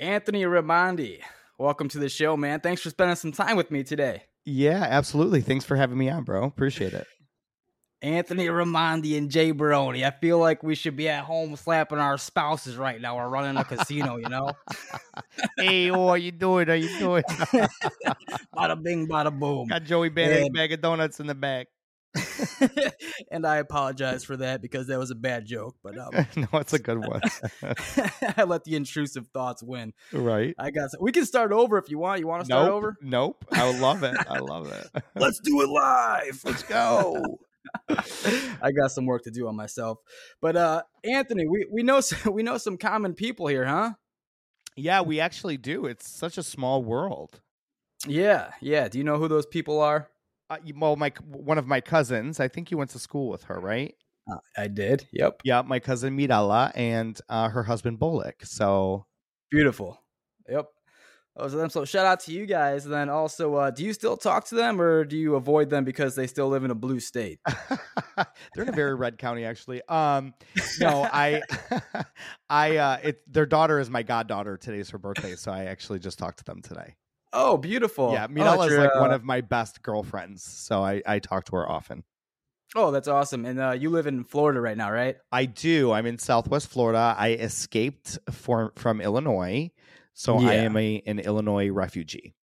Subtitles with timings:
[0.00, 1.20] Anthony Raimondi,
[1.58, 2.60] welcome to the show, man.
[2.60, 4.22] Thanks for spending some time with me today.
[4.44, 5.40] Yeah, absolutely.
[5.40, 6.44] Thanks for having me on, bro.
[6.44, 7.06] Appreciate it.
[8.00, 10.04] Anthony Raimondi and Jay Baroni.
[10.04, 13.16] I feel like we should be at home slapping our spouses right now.
[13.16, 14.52] We're running a casino, you know.
[15.58, 16.68] hey, oh, how you doing?
[16.68, 17.24] How you doing?
[18.56, 19.66] bada bing, bada boom.
[19.66, 20.54] Got Joey and...
[20.54, 21.66] bag of donuts in the back.
[23.30, 25.76] and I apologize for that because that was a bad joke.
[25.82, 27.20] But um, no, it's a good one.
[28.36, 29.92] I let the intrusive thoughts win.
[30.12, 30.54] Right.
[30.58, 30.90] I got.
[31.00, 32.20] We can start over if you want.
[32.20, 32.96] You want to start nope, over?
[33.02, 33.44] Nope.
[33.52, 34.16] I love it.
[34.28, 35.02] I love it.
[35.14, 36.40] Let's do it live.
[36.44, 37.38] Let's go.
[37.88, 39.98] I got some work to do on myself.
[40.40, 43.92] But uh Anthony, we we know some, we know some common people here, huh?
[44.76, 45.86] Yeah, we actually do.
[45.86, 47.40] It's such a small world.
[48.06, 48.88] Yeah, yeah.
[48.88, 50.08] Do you know who those people are?
[50.50, 52.40] Uh, well, my one of my cousins.
[52.40, 53.94] I think you went to school with her, right?
[54.30, 55.06] Uh, I did.
[55.12, 55.42] Yep.
[55.44, 58.44] Yeah, my cousin Mirella and uh, her husband Bullock.
[58.44, 59.06] So
[59.50, 60.02] beautiful.
[60.48, 60.66] Yep.
[61.40, 62.84] Oh, so, then so shout out to you guys.
[62.84, 65.84] And then also, uh, do you still talk to them, or do you avoid them
[65.84, 67.38] because they still live in a blue state?
[68.16, 69.80] They're in a very red county, actually.
[69.88, 70.34] Um,
[70.80, 71.42] no, I,
[72.50, 74.56] I, uh, it, their daughter is my goddaughter.
[74.56, 76.96] Today's her birthday, so I actually just talked to them today.
[77.32, 78.12] Oh, beautiful.
[78.12, 81.44] Yeah, Mirella oh, is like uh, one of my best girlfriends, so I, I talk
[81.46, 82.04] to her often.
[82.74, 83.44] Oh, that's awesome.
[83.44, 85.16] And uh, you live in Florida right now, right?
[85.32, 85.92] I do.
[85.92, 87.14] I'm in Southwest Florida.
[87.18, 89.70] I escaped for, from Illinois,
[90.12, 90.48] so yeah.
[90.48, 92.34] I am a an Illinois refugee.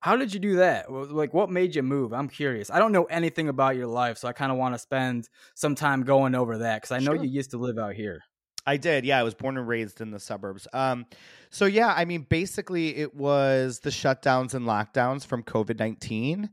[0.00, 0.92] How did you do that?
[0.92, 2.12] Like, what made you move?
[2.12, 2.70] I'm curious.
[2.70, 5.74] I don't know anything about your life, so I kind of want to spend some
[5.74, 7.24] time going over that because I know sure.
[7.24, 8.20] you used to live out here.
[8.68, 9.06] I did.
[9.06, 10.68] Yeah, I was born and raised in the suburbs.
[10.74, 11.06] Um,
[11.48, 16.50] so yeah, I mean, basically, it was the shutdowns and lockdowns from COVID nineteen,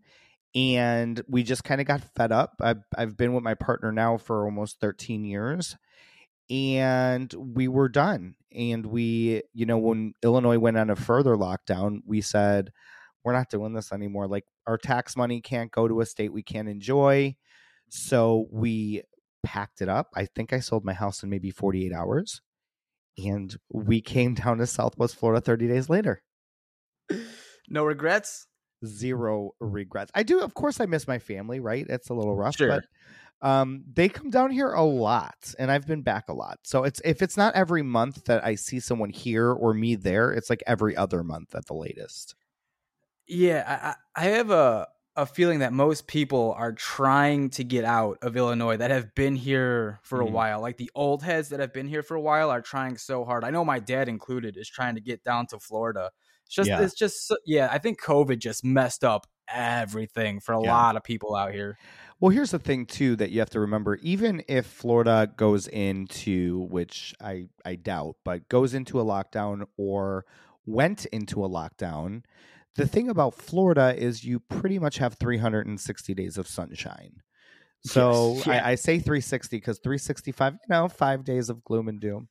[0.55, 2.53] and we just kind of got fed up.
[2.61, 5.75] I've I've been with my partner now for almost thirteen years,
[6.49, 8.35] and we were done.
[8.55, 12.71] And we, you know, when Illinois went on a further lockdown, we said
[13.25, 14.29] we're not doing this anymore.
[14.29, 17.35] Like our tax money can't go to a state we can't enjoy.
[17.89, 19.03] So we
[19.45, 20.09] packed it up.
[20.15, 22.41] I think I sold my house in maybe 48 hours.
[23.17, 26.21] And we came down to Southwest Florida 30 days later.
[27.67, 28.45] No regrets?
[28.85, 30.11] Zero regrets.
[30.13, 31.83] I do, of course, I miss my family, right?
[31.89, 32.67] It's a little rough, sure.
[32.67, 32.83] but
[33.41, 36.59] um, they come down here a lot, and I've been back a lot.
[36.63, 40.31] So it's if it's not every month that I see someone here or me there,
[40.31, 42.35] it's like every other month at the latest.
[43.27, 48.17] Yeah, I, I have a a feeling that most people are trying to get out
[48.21, 50.27] of Illinois that have been here for mm-hmm.
[50.27, 50.61] a while.
[50.61, 53.43] Like the old heads that have been here for a while are trying so hard.
[53.43, 56.11] I know my dad included is trying to get down to Florida.
[56.45, 56.81] It's just yeah.
[56.81, 60.73] it's just yeah, I think COVID just messed up everything for a yeah.
[60.73, 61.77] lot of people out here.
[62.19, 66.67] Well, here's the thing too that you have to remember even if Florida goes into
[66.69, 70.25] which I I doubt, but goes into a lockdown or
[70.65, 72.23] went into a lockdown,
[72.75, 77.21] the thing about Florida is you pretty much have 360 days of sunshine.
[77.85, 78.53] So yes, yeah.
[78.53, 82.27] I, I, say 360 because 365, you know, five days of gloom and doom.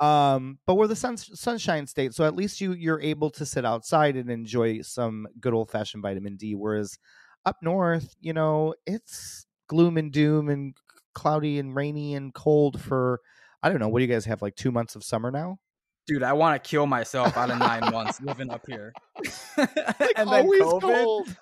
[0.00, 3.64] Um, but we're the sun, sunshine state, so at least you you're able to sit
[3.64, 6.54] outside and enjoy some good old fashioned vitamin D.
[6.54, 6.98] Whereas
[7.46, 10.74] up north, you know, it's gloom and doom and
[11.14, 13.20] cloudy and rainy and cold for
[13.62, 13.88] I don't know.
[13.88, 14.42] What do you guys have?
[14.42, 15.58] Like two months of summer now?
[16.06, 18.92] Dude, I want to kill myself out of nine months living up here.
[19.56, 21.36] like and then COVID, cold.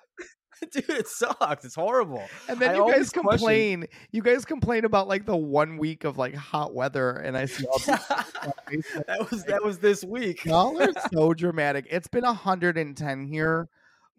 [0.71, 1.65] Dude, it sucks.
[1.65, 2.23] It's horrible.
[2.47, 3.79] And then I you guys complain.
[3.79, 3.87] Question...
[4.11, 7.65] You guys complain about like the one week of like hot weather, and I see
[7.65, 10.45] all that was that was this week.
[10.45, 11.87] Y'all are so dramatic.
[11.89, 13.69] It's been 110 here,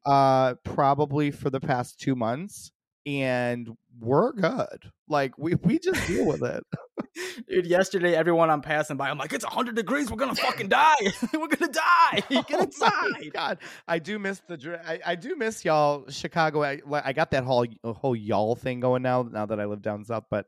[0.04, 2.72] uh, probably for the past two months
[3.06, 3.68] and
[4.00, 4.90] we're good.
[5.08, 6.64] Like we we just deal with it.
[7.48, 10.94] Dude, yesterday everyone I'm passing by, I'm like, it's hundred degrees, we're gonna fucking die.
[11.34, 12.22] we're gonna die.
[12.30, 13.32] Get oh inside.
[13.32, 16.62] God, I do miss the I, I do miss y'all Chicago.
[16.62, 19.22] I, I got that whole whole y'all thing going now.
[19.22, 20.46] Now that I live down south, but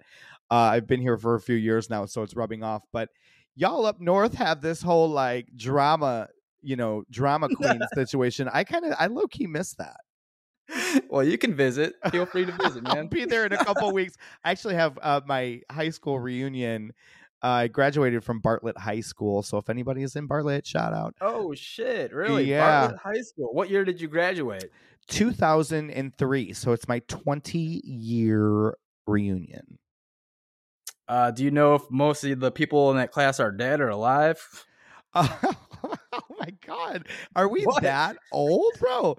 [0.50, 2.82] uh, I've been here for a few years now, so it's rubbing off.
[2.92, 3.10] But
[3.54, 6.28] y'all up north have this whole like drama,
[6.62, 8.48] you know, drama queen situation.
[8.52, 10.00] I kind of I low key miss that
[11.08, 11.94] well, you can visit.
[12.10, 12.96] Feel free to visit, man.
[12.96, 14.16] I'll be there in a couple weeks.
[14.44, 16.92] I actually have uh, my high school reunion.
[17.42, 21.14] Uh, I graduated from Bartlett High School, so if anybody is in Bartlett, shout out.
[21.20, 22.12] Oh shit!
[22.12, 22.44] Really?
[22.44, 22.86] Yeah.
[22.88, 23.52] Bartlett High School.
[23.52, 24.70] What year did you graduate?
[25.08, 26.52] 2003.
[26.54, 28.74] So it's my 20 year
[29.06, 29.78] reunion.
[31.06, 33.88] Uh, do you know if most of the people in that class are dead or
[33.88, 34.64] alive?
[36.14, 37.82] Oh my god, are we what?
[37.82, 39.16] that old, bro?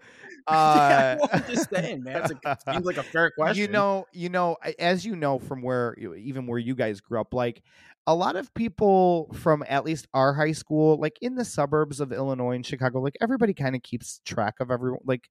[0.48, 2.18] Uh, yeah, I'm just saying, man.
[2.24, 3.62] It's a, it seems like a fair question.
[3.62, 7.34] You know, you know, as you know from where even where you guys grew up,
[7.34, 7.64] like
[8.08, 12.12] a lot of people from at least our high school, like in the suburbs of
[12.12, 15.02] Illinois and Chicago, like everybody kind of keeps track of everyone.
[15.06, 15.30] Like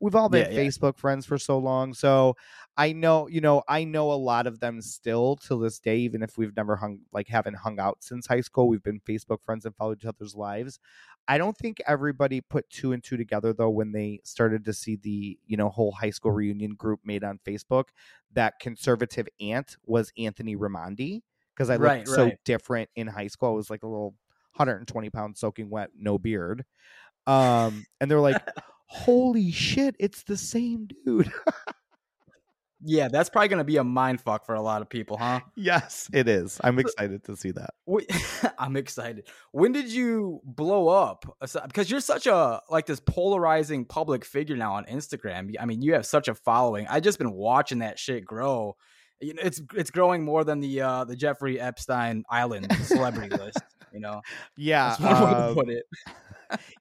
[0.00, 0.60] we've all been Yeah, yeah.
[0.60, 1.94] Facebook friends for so long.
[1.94, 2.36] So
[2.76, 6.22] I know, you know, I know a lot of them still to this day, even
[6.22, 8.68] if we've never hung, like, haven't hung out since high school.
[8.68, 10.78] We've been Facebook friends and followed each other's lives.
[11.28, 14.96] I don't think everybody put two and two together though when they started to see
[14.96, 17.86] the, you know, whole high school reunion group made on Facebook.
[18.32, 21.22] That conservative Ant was Anthony Raimondi
[21.54, 23.50] because I looked Right, so different in high school.
[23.50, 24.14] I was like a little
[24.56, 26.64] 120 pounds soaking wet, no beard.
[27.26, 28.40] Um, and they're like,
[28.86, 31.32] "Holy shit, it's the same dude."
[32.88, 35.40] Yeah, that's probably going to be a mind fuck for a lot of people, huh?
[35.56, 36.60] yes, it is.
[36.62, 37.70] I'm excited to see that.
[38.58, 39.28] I'm excited.
[39.52, 41.24] When did you blow up?
[41.40, 45.54] Because you're such a like this polarizing public figure now on Instagram.
[45.58, 46.86] I mean, you have such a following.
[46.88, 48.76] I just been watching that shit grow.
[49.20, 53.62] You know, it's it's growing more than the uh the Jeffrey Epstein Island celebrity list.
[53.92, 54.20] You know,
[54.56, 55.84] Yeah, that's one way to um, put it.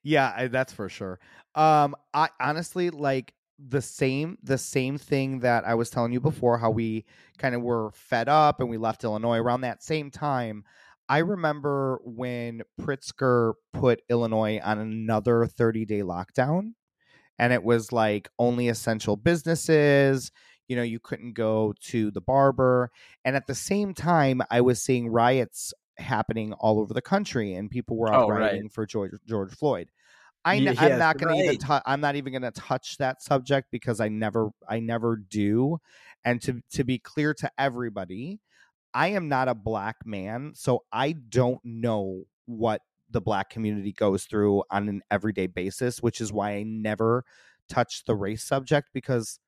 [0.04, 1.20] Yeah, I, that's for sure.
[1.56, 6.58] Um, I honestly like the same the same thing that I was telling you before.
[6.58, 7.06] How we
[7.38, 10.64] kind of were fed up and we left Illinois around that same time.
[11.08, 16.74] I remember when Pritzker put Illinois on another 30 day lockdown,
[17.38, 20.32] and it was like only essential businesses.
[20.68, 22.90] You know, you couldn't go to the barber.
[23.24, 27.70] And at the same time, I was seeing riots happening all over the country, and
[27.70, 28.72] people were out Oh, right.
[28.72, 29.90] for George George Floyd.
[30.44, 31.70] I, Ye- n- I'm yes, not going to even.
[31.70, 31.82] right.
[31.86, 35.80] I'm not even going to touch that subject because I never, I never do.
[36.24, 38.40] And to to be clear to everybody,
[38.94, 44.26] I am not a black man, so I don't know what the black community goes
[44.26, 47.24] through on an everyday basis, which is why I never
[47.70, 49.40] touch the race subject because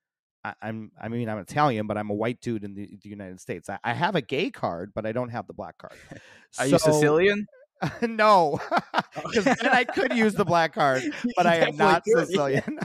[0.47, 3.39] I, I'm I mean I'm Italian, but I'm a white dude in the, the United
[3.39, 3.69] States.
[3.69, 5.93] I, I have a gay card, but I don't have the black card.
[6.59, 7.47] Are you Sicilian?
[8.01, 8.59] no,
[9.15, 11.03] because then I could use the black card,
[11.35, 12.03] but I am not.
[12.05, 12.79] Sicilian.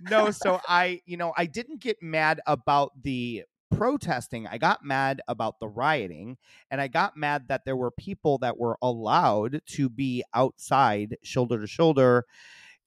[0.00, 4.46] no, so I, you know, I didn't get mad about the protesting.
[4.46, 6.36] I got mad about the rioting,
[6.70, 11.60] and I got mad that there were people that were allowed to be outside shoulder
[11.60, 12.24] to shoulder,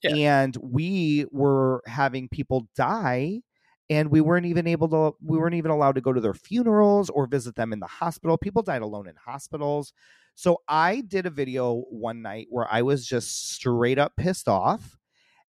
[0.04, 0.16] Yeah.
[0.16, 3.42] and we were having people die.
[3.90, 7.10] And we weren't even able to, we weren't even allowed to go to their funerals
[7.10, 8.38] or visit them in the hospital.
[8.38, 9.94] People died alone in hospitals.
[10.36, 14.98] So I did a video one night where I was just straight up pissed off.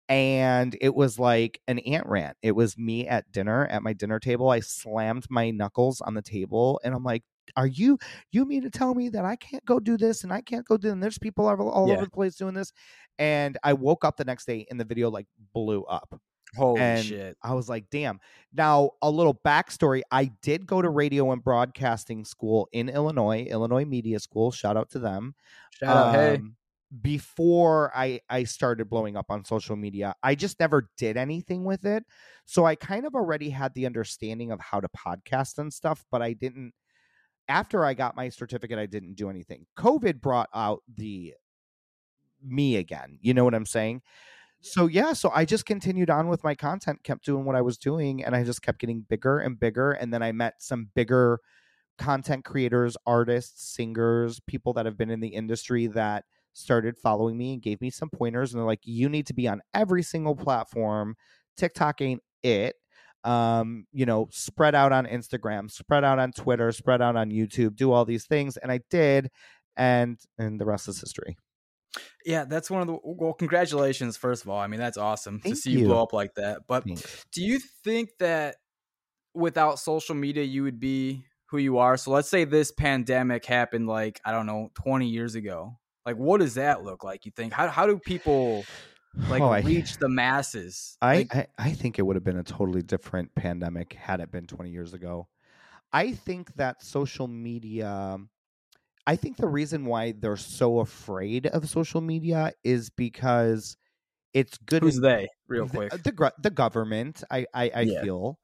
[0.08, 2.36] And it was like an ant rant.
[2.42, 4.50] It was me at dinner at my dinner table.
[4.50, 7.22] I slammed my knuckles on the table and I'm like,
[7.56, 7.98] Are you
[8.30, 10.76] you mean to tell me that I can't go do this and I can't go
[10.76, 11.94] do and there's people all, all Yeah.
[11.94, 12.72] over the place doing this?
[13.18, 16.20] And I woke up the next day and the video like blew up.
[16.54, 17.36] Holy and shit!
[17.42, 18.20] I was like, damn.
[18.52, 23.86] Now, a little backstory I did go to radio and broadcasting school in Illinois, Illinois
[23.86, 24.50] Media School.
[24.50, 25.34] Shout out to them.
[25.70, 26.34] Shout out, hey.
[26.36, 26.56] Um,
[27.00, 31.86] Before I, I started blowing up on social media, I just never did anything with
[31.86, 32.04] it.
[32.44, 36.20] So I kind of already had the understanding of how to podcast and stuff, but
[36.20, 36.74] I didn't.
[37.48, 39.66] After I got my certificate, I didn't do anything.
[39.76, 41.34] COVID brought out the
[42.42, 43.18] me again.
[43.20, 44.02] You know what I'm saying?
[44.60, 47.76] So yeah, so I just continued on with my content, kept doing what I was
[47.76, 49.92] doing, and I just kept getting bigger and bigger.
[49.92, 51.40] And then I met some bigger
[51.98, 57.54] content creators, artists, singers, people that have been in the industry that started following me
[57.54, 58.52] and gave me some pointers.
[58.52, 61.16] And they're like, you need to be on every single platform.
[61.56, 62.76] TikTok ain't it.
[63.24, 67.76] Um, you know, spread out on Instagram, spread out on Twitter, spread out on YouTube,
[67.76, 68.56] do all these things.
[68.56, 69.30] And I did,
[69.76, 71.36] and and the rest is history.
[72.24, 73.32] Yeah, that's one of the well.
[73.34, 74.58] Congratulations, first of all.
[74.58, 75.80] I mean, that's awesome Thank to see you.
[75.80, 75.86] you.
[75.86, 76.62] blow up like that.
[76.66, 77.24] But Thanks.
[77.32, 78.56] do you think that
[79.34, 81.96] without social media, you would be who you are?
[81.96, 85.78] So let's say this pandemic happened, like I don't know, twenty years ago.
[86.06, 87.26] Like, what does that look like?
[87.26, 87.52] You think?
[87.52, 88.64] How how do people
[89.28, 90.96] like Oh, I- reach the masses?
[91.02, 94.30] I, Like, I I think it would have been a totally different pandemic had it
[94.30, 95.28] been 20 years ago.
[95.92, 98.18] I think that social media
[99.06, 103.76] I think the reason why they're so afraid of social media is because
[104.32, 105.28] it's good who's they?
[105.48, 105.90] Real quick.
[106.04, 108.02] the gr- the government i i, I Yeah.
[108.02, 108.38] feel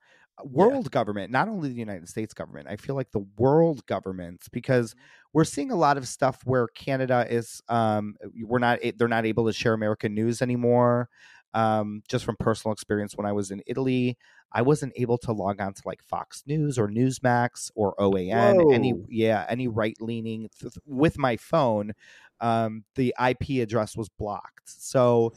[0.44, 4.94] world government not only the united states government i feel like the world governments because
[5.32, 9.46] we're seeing a lot of stuff where canada is um we're not they're not able
[9.46, 11.08] to share american news anymore
[11.54, 14.16] um just from personal experience when i was in italy.
[14.50, 18.94] I wasn't able to log on to like fox news or newsmax or oan any
[19.08, 21.92] yeah any right leaning th- with my phone
[22.40, 24.62] um the ip address was blocked.
[24.64, 25.34] So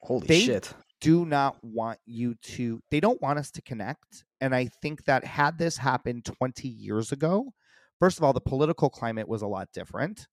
[0.00, 0.74] Holy they- shit!
[1.00, 5.24] do not want you to they don't want us to connect and i think that
[5.24, 7.52] had this happened 20 years ago
[8.00, 10.26] first of all, the political climate was a lot different,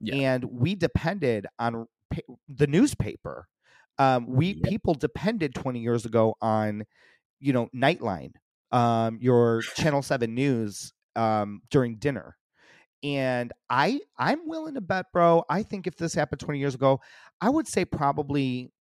[0.00, 0.16] Yeah.
[0.16, 3.46] and we depended on pa- the newspaper.
[3.96, 6.82] Um, we people depended 20 years ago on,
[7.38, 8.32] you know, Nightline,
[8.72, 12.36] um, your Channel Seven News um, during dinner.
[13.04, 15.44] And I I'm willing to bet, bro.
[15.48, 17.00] I think if this happened 20 years ago,
[17.40, 18.72] I would say probably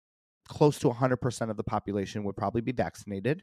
[0.48, 3.42] close to 100% of the population would probably be vaccinated.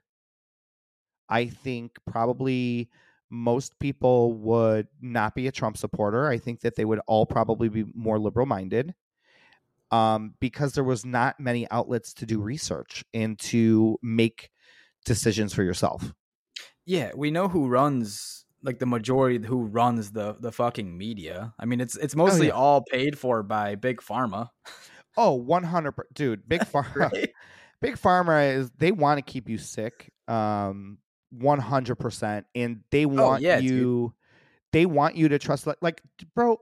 [1.29, 2.89] I think probably
[3.29, 6.27] most people would not be a Trump supporter.
[6.27, 8.93] I think that they would all probably be more liberal minded
[9.91, 14.49] um, because there was not many outlets to do research and to make
[15.05, 16.13] decisions for yourself.
[16.85, 21.53] Yeah, we know who runs like the majority who runs the the fucking media.
[21.59, 22.53] I mean, it's it's mostly yeah.
[22.53, 24.49] all paid for by big pharma.
[25.17, 27.11] Oh, 100 per- dude, big pharma.
[27.13, 27.29] Right?
[27.81, 30.97] big pharma is they want to keep you sick um
[31.35, 33.69] 100% and they want yeah, dude.
[33.69, 34.13] you
[34.71, 36.01] they want you to trust like, like
[36.35, 36.59] bro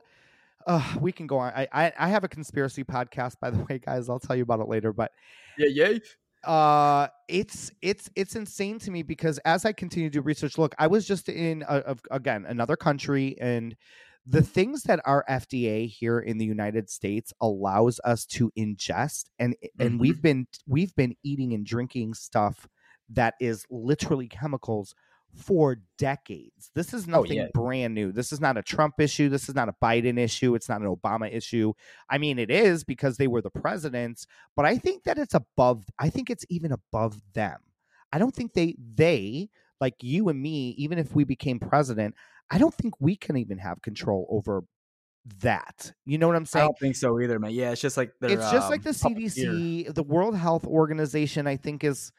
[0.68, 3.80] uh, we can go on I, I i have a conspiracy podcast by the way
[3.80, 5.12] guys i'll tell you about it later but
[5.58, 6.50] Yeah, yeah.
[6.50, 10.74] uh it's it's it's insane to me because as i continue to do research look
[10.80, 13.76] i was just in a, of again another country and
[14.28, 19.56] the things that our fda here in the united states allows us to ingest and
[19.80, 20.00] and Mhm.
[20.00, 22.68] we've been we've been eating and drinking stuff
[23.10, 24.96] that is literally chemicals
[25.36, 27.48] for decades this is nothing Oh, yeah.
[27.54, 30.70] brand new this is not a trump issue this is not a biden issue it's
[30.70, 31.74] not an obama issue
[32.10, 35.84] i mean it is because they were the presidents but I think that it's above.
[36.00, 37.58] I think it's even above them.
[38.14, 39.50] I don't think they they
[39.82, 40.70] like you and me.
[40.78, 42.16] Even if we became president,
[42.50, 44.64] I don't think we can even have control over
[45.40, 45.92] that.
[46.06, 46.64] You know what I'm saying?
[46.64, 47.52] I don't think so either, man.
[47.52, 49.86] Yeah, it's just like It's just like um, the puppeteer.
[49.88, 51.48] CDC, the World Health Organization.
[51.48, 52.12] I think is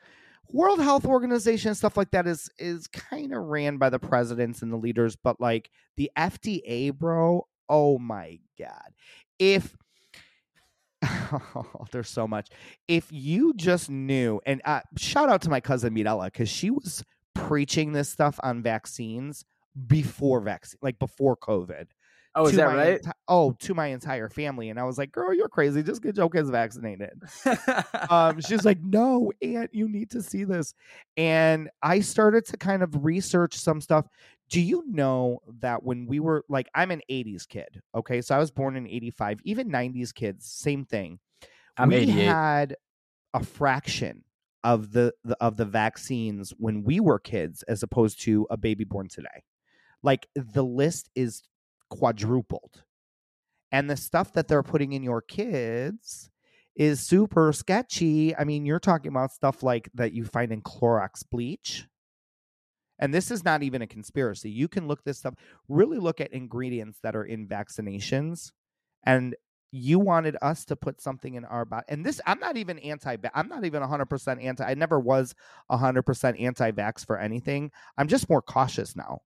[0.51, 4.63] World Health Organization and stuff like that is is kind of ran by the presidents
[4.63, 7.47] and the leaders, but like the FDA, bro.
[7.69, 8.93] Oh my god!
[9.39, 9.77] If
[11.93, 12.49] there's so much.
[12.89, 17.05] If you just knew, and uh, shout out to my cousin Mirella because she was
[17.35, 19.45] preaching this stuff on vaccines
[19.87, 21.87] before vaccine, like before COVID.
[22.37, 23.03] Oh, is to that my right?
[23.03, 25.83] enti- oh, to my entire family, and I was like, "Girl, you're crazy.
[25.83, 27.23] Just get your kids vaccinated."
[28.11, 30.75] um, she's like, "No, Ant, you need to see this."
[31.17, 34.07] And I started to kind of research some stuff.
[34.51, 38.39] Do you know that when we were like, I'm an '80s kid, okay, so I
[38.39, 39.41] was born in '85.
[39.45, 41.19] Even '90s kids, same thing.
[41.79, 42.13] I'm we 88.
[42.13, 42.77] had
[43.33, 44.25] a fraction
[44.63, 48.85] of the, the of the vaccines when we were kids, as opposed to a baby
[48.85, 49.43] born today.
[50.03, 51.43] Like the list is
[51.89, 52.83] quadrupled.
[53.73, 56.31] And the stuff that they're putting in your kids
[56.77, 58.37] is super sketchy.
[58.37, 61.87] I mean, you're talking about stuff like that you find in Clorox bleach.
[62.99, 64.51] And this is not even a conspiracy.
[64.51, 65.39] You can look this up,
[65.69, 68.53] really look at ingredients that are in vaccinations.
[69.05, 69.35] And
[69.73, 71.85] you wanted us to put something in our body.
[71.89, 75.35] And this, I'm not even anti, I'm not even 100% anti, I never was
[75.71, 77.71] 100% anti vax for anything.
[77.99, 79.21] I'm just more cautious now.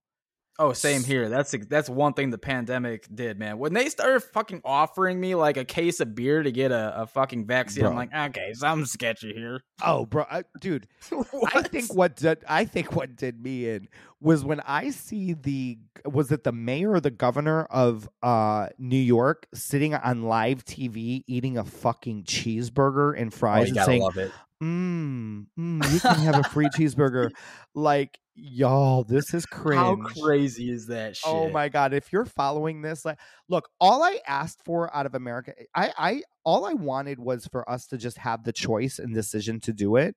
[0.59, 1.27] Oh, same here.
[1.29, 3.57] That's that's one thing the pandemic did, man.
[3.57, 7.07] When they started fucking offering me like a case of beer to get a, a
[7.07, 9.63] fucking vaccine, I'm like, okay, something sketchy here.
[9.83, 10.87] Oh, bro, I, dude,
[11.53, 13.87] I think what did I think what did me in
[14.19, 18.97] was when I see the was it the mayor or the governor of uh New
[18.97, 24.01] York sitting on live TV eating a fucking cheeseburger and Oh, fries you and saying,
[24.01, 24.31] love it.
[24.61, 27.29] "Mmm, mm, you can have a free cheeseburger."
[27.73, 29.79] Like, y'all, this is cringe.
[29.79, 31.23] How crazy is that oh shit?
[31.25, 31.93] Oh my god!
[31.93, 36.21] If you're following this, like, look, all I asked for out of America, I, I,
[36.43, 39.95] all I wanted was for us to just have the choice and decision to do
[39.95, 40.15] it.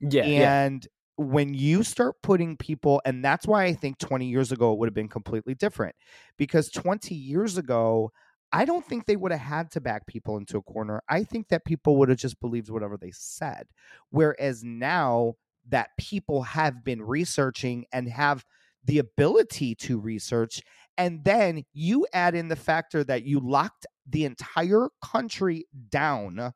[0.00, 0.62] Yeah, yeah.
[0.62, 4.78] And when you start putting people, and that's why I think 20 years ago it
[4.78, 5.94] would have been completely different.
[6.36, 8.10] Because 20 years ago,
[8.52, 11.02] I don't think they would have had to back people into a corner.
[11.08, 13.66] I think that people would have just believed whatever they said.
[14.10, 15.34] Whereas now
[15.68, 18.44] that people have been researching and have
[18.84, 20.62] the ability to research,
[20.98, 26.52] and then you add in the factor that you locked the entire country down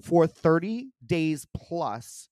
[0.00, 2.28] for 30 days plus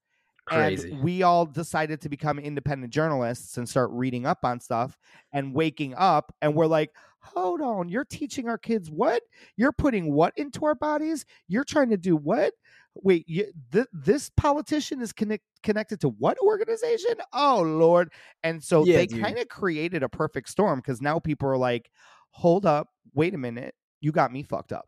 [0.46, 0.90] Crazy.
[0.90, 4.96] and we all decided to become independent journalists and start reading up on stuff
[5.32, 6.34] and waking up.
[6.42, 9.22] And we're like, hold on, you're teaching our kids what?
[9.56, 11.24] You're putting what into our bodies?
[11.46, 12.52] You're trying to do what?
[12.94, 17.14] Wait, you, th- this politician is connect- connected to what organization?
[17.32, 18.12] Oh, Lord.
[18.42, 21.90] And so Yeah, they kind of created a perfect storm because now people are like,
[22.30, 23.74] hold up, wait a minute.
[24.00, 24.86] You got me fucked up.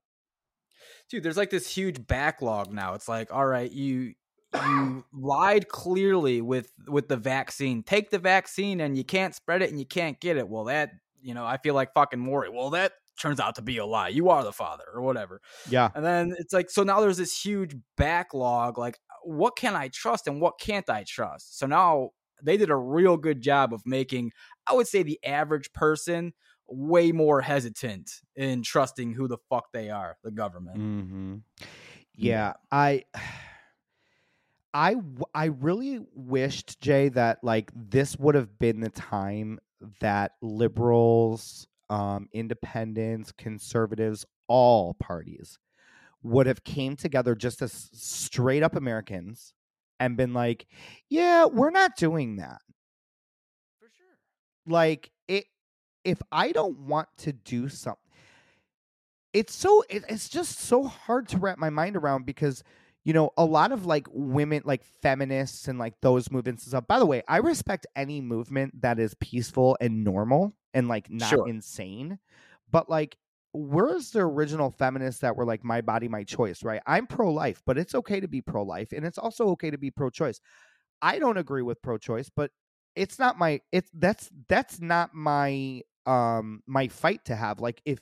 [1.09, 4.15] dude there's like this huge backlog now it's like all right you
[4.67, 9.71] you lied clearly with with the vaccine take the vaccine and you can't spread it
[9.71, 10.91] and you can't get it well that
[11.25, 12.49] you know, I feel like fucking Maury.
[12.51, 14.09] Well, that turns out to be a lie.
[14.09, 15.41] You are the father or whatever.
[15.69, 15.91] Yeah.
[15.95, 18.79] And then it's like, so now there's this huge backlog.
[18.79, 21.59] Like, what can I trust and what can't I trust?
[21.59, 22.11] So now
[22.43, 24.33] they did a real good job of making,
[24.67, 26.33] I would say, the average person
[26.69, 30.79] way more hesitant in trusting who the fuck they are, the government.
[30.79, 31.37] Mm-hmm.
[32.15, 33.05] Yeah, I.
[34.75, 34.97] I,
[35.35, 39.59] I really wished Jay that like this would have been the time
[40.01, 45.59] that liberals, um, independents, conservatives, all parties
[46.23, 49.53] would have came together just as straight up Americans
[50.01, 50.67] and been like,
[51.11, 52.61] yeah, we're not doing that.
[53.79, 54.17] For sure.
[54.67, 55.45] Like it
[56.05, 57.99] if I don't want to do something
[59.33, 62.63] it's so it, it's just so hard to wrap my mind around because
[63.05, 66.87] you know a lot of like women like feminists and like those movements and stuff
[66.87, 71.31] by the way i respect any movement that is peaceful and normal and like not
[71.31, 71.49] Sure.
[71.49, 72.19] insane
[72.71, 73.17] but like
[73.53, 77.77] where's the original feminists that were like my body my choice right i'm pro-life but
[77.79, 80.41] it's okay to be pro-life and it's also okay to be pro-choice
[81.03, 82.51] i don't agree with pro-choice but
[82.97, 88.01] it's not my it's that's that's not my um my fight to have like if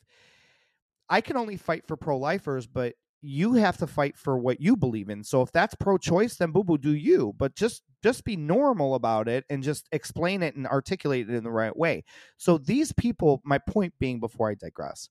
[1.08, 5.10] i can only fight for pro-lifers but you have to fight for what you believe
[5.10, 5.22] in.
[5.24, 7.34] So if that's pro-choice then boo boo do you.
[7.36, 11.44] But just just be normal about it and just explain it and articulate it in
[11.44, 12.04] the right way.
[12.38, 15.08] So these people my point being before i digress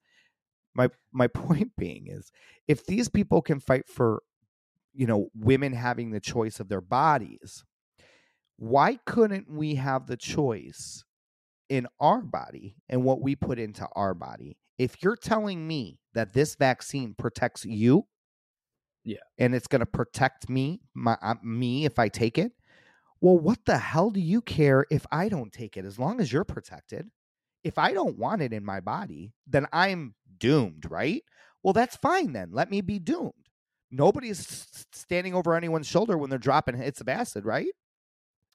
[0.75, 2.31] my my point being is
[2.67, 4.23] if these people can fight for
[4.93, 7.63] you know women having the choice of their bodies
[8.57, 11.03] why couldn't we have the choice
[11.69, 14.57] in our body and what we put into our body.
[14.77, 18.07] If you're telling me that this vaccine protects you
[19.03, 19.17] Yeah.
[19.37, 22.51] and it's going to protect me my uh, me if i take it
[23.21, 25.85] well what the hell do you care if i don't take it?
[25.85, 27.09] As long as you're protected.
[27.63, 31.23] If i don't want it in my body then i'm doomed right?
[31.63, 32.49] Well that's fine then.
[32.51, 33.33] Let me be doomed.
[33.91, 37.73] Nobody's standing over anyone's shoulder when they're dropping hits of acid right?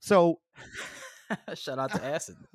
[0.00, 0.40] So
[1.54, 2.36] Shout out to acid.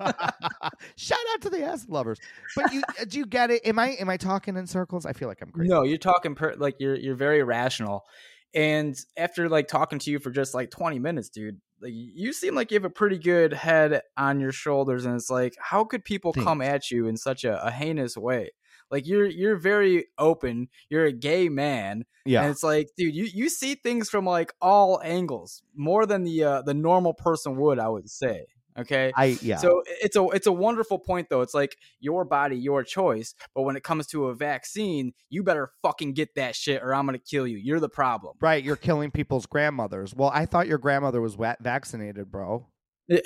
[0.96, 2.18] Shout out to the acid lovers.
[2.56, 3.66] But you uh, do you get it?
[3.66, 5.06] Am I am I talking in circles?
[5.06, 5.70] I feel like I'm crazy.
[5.70, 8.04] No, you're talking per- like you're you're very rational.
[8.52, 12.56] And after like talking to you for just like 20 minutes, dude, like you seem
[12.56, 16.04] like you have a pretty good head on your shoulders and it's like how could
[16.04, 18.50] people come at you in such a, a heinous way?
[18.90, 20.68] Like you're you're very open.
[20.88, 22.04] You're a gay man.
[22.26, 22.42] Yeah.
[22.42, 26.44] And it's like, dude, you, you see things from like all angles, more than the
[26.44, 28.46] uh, the normal person would, I would say.
[28.78, 29.12] Okay.
[29.16, 29.56] I yeah.
[29.56, 31.42] So it's a it's a wonderful point though.
[31.42, 33.34] It's like your body, your choice.
[33.54, 37.06] But when it comes to a vaccine, you better fucking get that shit, or I'm
[37.06, 37.58] gonna kill you.
[37.58, 38.36] You're the problem.
[38.40, 40.14] right, you're killing people's grandmothers.
[40.14, 42.66] Well, I thought your grandmother was wa- vaccinated, bro.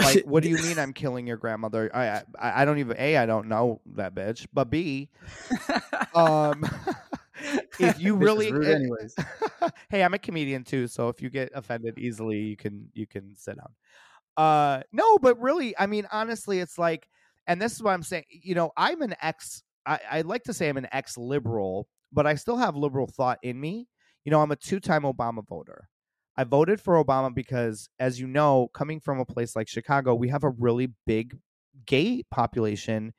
[0.01, 1.91] Like, what do you mean I'm killing your grandmother?
[1.95, 5.11] I, I I don't even a I don't know that bitch, but b
[6.15, 6.65] um
[7.79, 9.15] if you really rude anyways.
[9.91, 13.37] hey, I'm a comedian too, so if you get offended easily, you can you can
[13.37, 13.73] sit down.
[14.37, 17.09] Uh no, but really, I mean, honestly, it's like,
[17.47, 18.25] and this is what I'm saying.
[18.31, 19.63] You know, I'm an ex.
[19.87, 23.39] I, I like to say I'm an ex liberal, but I still have liberal thought
[23.43, 23.87] in me.
[24.25, 25.89] You know, I'm a two time Obama voter.
[26.37, 30.29] I voted for Obama because, as you know, coming from a place like Chicago, we
[30.31, 31.39] have a really big
[31.87, 33.13] gay population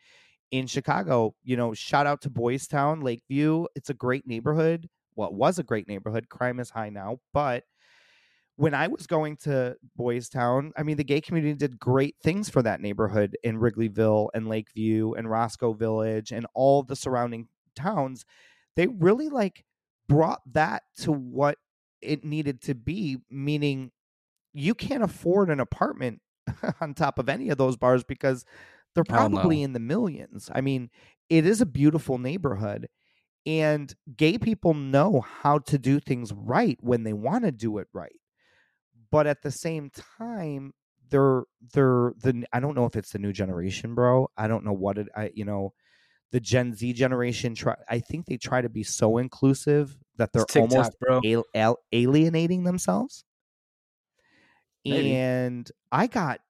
[0.52, 1.34] in Chicago.
[1.44, 3.66] You know, shout out to Boys Town, Lakeview.
[3.76, 4.90] It's a great neighborhood.
[5.16, 6.28] Well, was a great neighborhood.
[6.28, 7.64] Crime is high now, but
[8.58, 12.50] when I was going to Boys Town, I mean, the gay community did great things
[12.50, 18.26] for that neighborhood in Wrigleyville and Lakeview and Roscoe Village and all the surrounding towns.
[18.76, 19.66] They really like
[20.08, 21.58] brought that to what
[22.02, 23.92] it needed to be, meaning
[24.54, 26.22] you can't afford an apartment
[26.82, 28.46] on top of any of those bars because
[28.94, 30.50] they're oh, probably in the millions.
[30.54, 30.90] I mean,
[31.30, 32.88] it is a beautiful neighborhood
[33.46, 37.88] and gay people know how to do things right when they want to do it
[37.94, 38.16] right
[39.16, 40.74] but at the same time
[41.10, 44.74] they're they're the i don't know if it's the new generation bro i don't know
[44.74, 45.72] what it i you know
[46.34, 50.44] the gen z generation try i think they try to be so inclusive that they're
[50.44, 51.22] TikTok, almost bro.
[51.24, 53.24] al- al- alienating themselves
[54.84, 55.16] Maybe.
[55.16, 56.42] and i got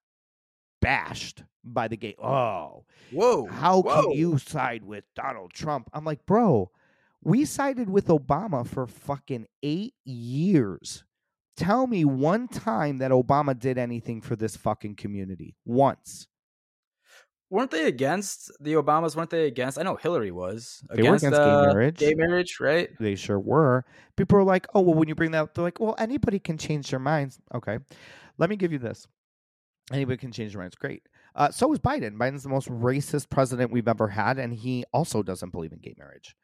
[0.82, 3.46] bashed by the gay oh Whoa.
[3.46, 4.02] how whoa.
[4.02, 5.90] can you side with Donald Trump?
[5.94, 6.72] I'm like, bro,
[7.24, 11.04] we sided with Obama for fucking eight years.
[11.58, 15.56] Tell me one time that Obama did anything for this fucking community.
[15.66, 16.28] Once.
[17.50, 19.16] Weren't they against the Obamas?
[19.16, 19.80] Weren't they against?
[19.80, 21.98] I know Hillary was They were against gay uh, marriage.
[21.98, 22.90] Gay marriage, right?
[23.00, 23.86] They sure were.
[24.18, 26.58] People are like, oh, well, when you bring that up, they're like, well, anybody can
[26.58, 27.40] change their minds.
[27.54, 27.78] Okay.
[28.38, 29.08] Let me give you this.
[29.94, 30.76] Anybody can change their minds.
[30.76, 31.04] Great.
[31.36, 32.18] Uh, so is Biden.
[32.18, 35.94] Biden's the most racist president we've ever had, and he also doesn't believe in gay
[35.98, 36.36] marriage.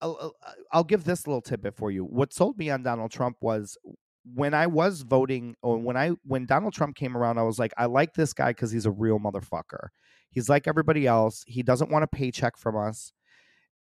[0.00, 0.34] I'll,
[0.72, 2.04] I'll give this little tidbit for you.
[2.04, 3.76] What sold me on Donald Trump was
[4.24, 7.72] when I was voting, or when I when Donald Trump came around, I was like,
[7.76, 9.88] I like this guy because he's a real motherfucker.
[10.30, 11.44] He's like everybody else.
[11.46, 13.12] He doesn't want a paycheck from us.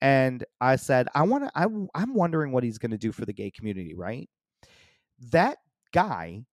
[0.01, 1.51] And I said, I want to.
[1.55, 3.93] I, I'm wondering what he's going to do for the gay community.
[3.93, 4.29] Right?
[5.31, 5.57] That
[5.93, 6.45] guy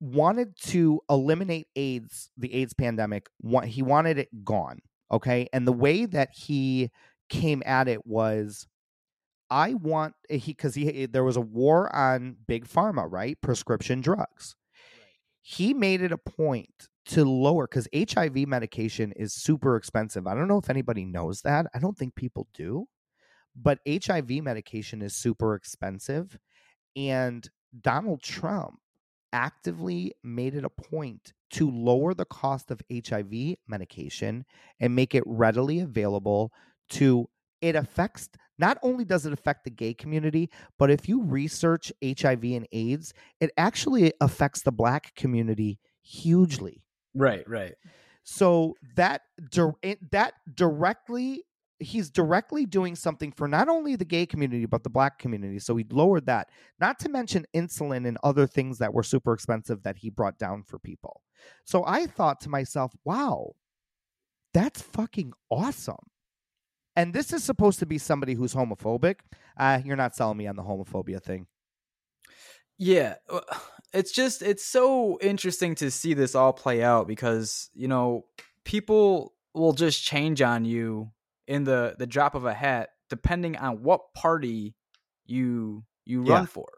[0.00, 3.28] wanted to eliminate AIDS, the AIDS pandemic.
[3.64, 4.80] He wanted it gone.
[5.12, 6.90] Okay, and the way that he
[7.28, 8.66] came at it was
[9.50, 13.40] I want eh, he because he there was a war on big pharma, right?
[13.40, 14.54] Prescription drugs.
[14.94, 15.06] Right.
[15.42, 20.26] He made it a point to lower because HIV medication is super expensive.
[20.26, 21.66] I don't know if anybody knows that.
[21.74, 22.86] I don't think people do,
[23.56, 26.38] but HIV medication is super expensive,
[26.96, 27.48] and
[27.80, 28.76] Donald Trump
[29.32, 34.44] actively made it a point to lower the cost of HIV medication
[34.78, 36.52] and make it readily available
[36.90, 37.28] to
[37.60, 42.44] it affects not only does it affect the gay community, but if you research HIV
[42.44, 46.84] and AIDS, it actually affects the black community hugely.
[47.14, 47.74] Right, right.
[48.22, 49.22] So that
[50.12, 51.44] that directly
[51.78, 55.58] he's directly doing something for not only the gay community but the black community.
[55.58, 56.48] So he lowered that.
[56.78, 60.62] Not to mention insulin and other things that were super expensive that he brought down
[60.62, 61.22] for people.
[61.64, 63.52] So I thought to myself, wow,
[64.52, 65.96] that's fucking awesome
[66.96, 69.16] and this is supposed to be somebody who's homophobic.
[69.56, 71.46] Uh, you're not selling me on the homophobia thing.
[72.78, 73.40] Yeah, uh,
[73.92, 78.24] it's just it's so interesting to see this all play out because you know
[78.64, 81.10] people will just change on you
[81.46, 84.74] in the the drop of a hat depending on what party
[85.26, 86.46] you you run yeah.
[86.46, 86.68] for.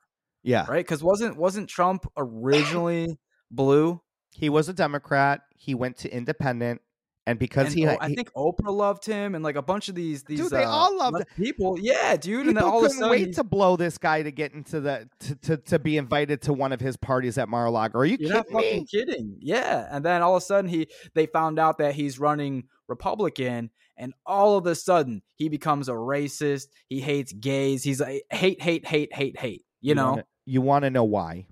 [0.42, 0.84] Yeah, right.
[0.84, 3.18] Because wasn't wasn't Trump originally
[3.50, 4.00] blue?
[4.34, 5.42] He was a Democrat.
[5.56, 6.80] He went to independent
[7.26, 9.94] and because and, he, oh, I think Oprah loved him, and like a bunch of
[9.94, 11.78] these these dude, they uh, all loved people.
[11.78, 13.96] Yeah, dude, people and then all couldn't of a sudden wait he, to blow this
[13.98, 17.38] guy to get into the to, to, to be invited to one of his parties
[17.38, 17.98] at Mar-a-Lago.
[17.98, 18.86] Are you You're kidding not fucking me?
[18.90, 19.36] kidding.
[19.40, 23.70] Yeah, and then all of a sudden he they found out that he's running Republican,
[23.96, 26.66] and all of a sudden he becomes a racist.
[26.88, 27.84] He hates gays.
[27.84, 29.64] He's like hate, hate, hate, hate, hate.
[29.80, 31.46] You, You know, wanna- you want to know why?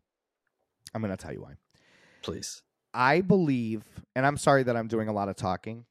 [0.94, 1.52] I'm going to tell you why.
[2.22, 2.62] please.
[2.92, 3.83] I believe,
[4.16, 5.85] and I'm sorry that I'm doing a lot of talking.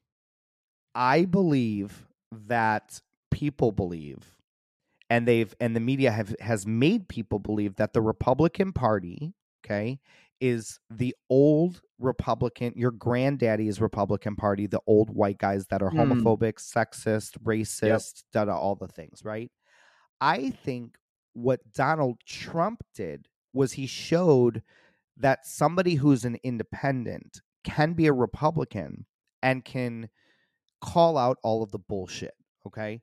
[0.94, 4.36] I believe that people believe,
[5.08, 9.34] and they've and the media have has made people believe that the Republican Party,
[9.64, 10.00] okay,
[10.40, 12.72] is the old Republican.
[12.76, 16.00] Your granddaddy's Republican Party, the old white guys that are Hmm.
[16.00, 19.50] homophobic, sexist, racist, da da, all the things, right?
[20.20, 20.96] I think
[21.32, 24.62] what Donald Trump did was he showed
[25.20, 29.06] that somebody who's an independent can be a Republican
[29.42, 30.08] and can
[30.80, 32.34] call out all of the bullshit,
[32.66, 33.02] okay?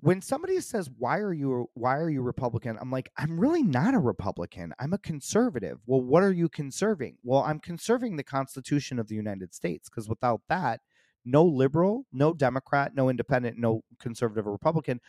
[0.00, 3.94] When somebody says, "Why are you why are you Republican?" I'm like, "I'm really not
[3.94, 4.72] a Republican.
[4.78, 7.18] I'm a conservative." Well, what are you conserving?
[7.24, 10.80] Well, I'm conserving the Constitution of the United States because without that,
[11.24, 15.00] no liberal, no Democrat, no independent, no conservative or Republican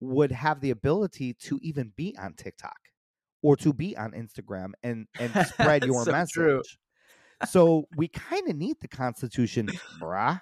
[0.00, 2.91] would have the ability to even be on TikTok
[3.42, 6.32] or to be on Instagram and and spread your So message.
[6.32, 6.62] true.
[7.48, 9.68] so we kind of need the Constitution,
[10.00, 10.40] brah.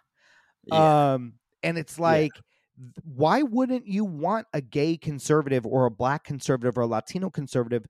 [0.64, 1.12] Yeah.
[1.14, 6.24] Um, and it's like, th- why wouldn't you want a gay conservative or a black
[6.24, 7.86] conservative or a Latino conservative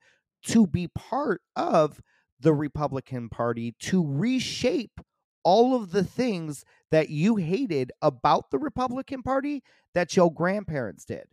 [0.46, 2.00] to be part of
[2.38, 5.00] the Republican Party to reshape
[5.42, 9.62] all of the things that you hated about the Republican Party
[9.94, 11.24] that your grandparents did?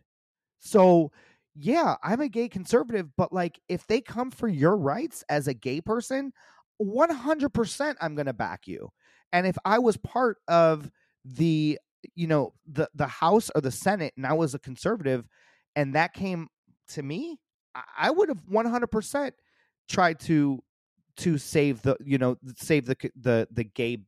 [0.58, 1.12] So,
[1.58, 5.54] yeah, I'm a gay conservative, but like if they come for your rights as a
[5.54, 6.32] gay person,
[6.80, 8.90] 100% I'm going to back you.
[9.32, 10.90] And if I was part of
[11.24, 11.78] the
[12.14, 15.26] you know the the house or the senate and i was a conservative
[15.76, 16.48] and that came
[16.88, 17.38] to me
[17.96, 19.32] i, would have 100%
[19.88, 20.62] tried to
[21.16, 23.98] to save the you know save the the the gay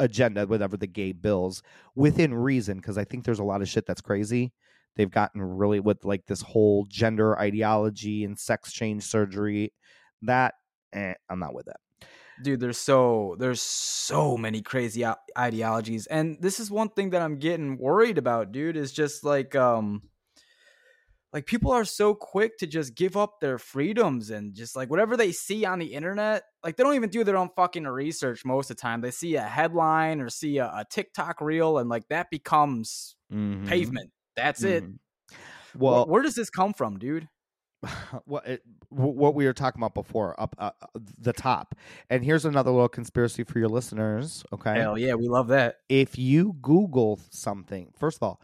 [0.00, 1.62] agenda whatever the gay bills
[1.94, 4.52] within reason because i think there's a lot of shit that's crazy
[4.96, 9.72] they've gotten really with like this whole gender ideology and sex change surgery
[10.22, 10.54] that
[10.92, 11.76] eh, i'm not with it.
[12.40, 15.04] Dude there's so there's so many crazy
[15.38, 19.54] ideologies and this is one thing that i'm getting worried about dude is just like
[19.54, 20.08] um
[21.32, 25.16] like people are so quick to just give up their freedoms and just like whatever
[25.16, 28.70] they see on the internet like they don't even do their own fucking research most
[28.70, 29.00] of the time.
[29.00, 33.64] They see a headline or see a, a tiktok reel and like that becomes Mhm.
[33.64, 34.98] pavement that's it Mhm.
[35.76, 37.28] well well where does this come from dude
[38.26, 40.70] what it, what we were talking about before up uh,
[41.18, 41.74] the top.
[42.08, 44.44] And here's another little conspiracy for your listeners.
[44.52, 45.78] Okay, hell yeah, we love that.
[45.88, 48.40] If you Google something, first of all,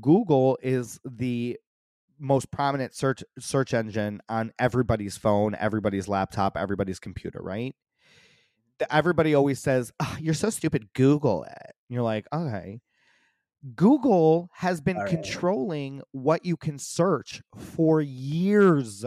[0.00, 1.58] Google is the
[2.18, 7.74] most prominent search search engine on everybody's phone, everybody's laptop, everybody's computer, right?
[8.90, 11.52] Everybody always says, oh, "You're so stupid." Google it.
[11.58, 12.80] And you're like, okay.
[13.74, 15.08] Google has been right.
[15.08, 19.04] controlling what you can search for years.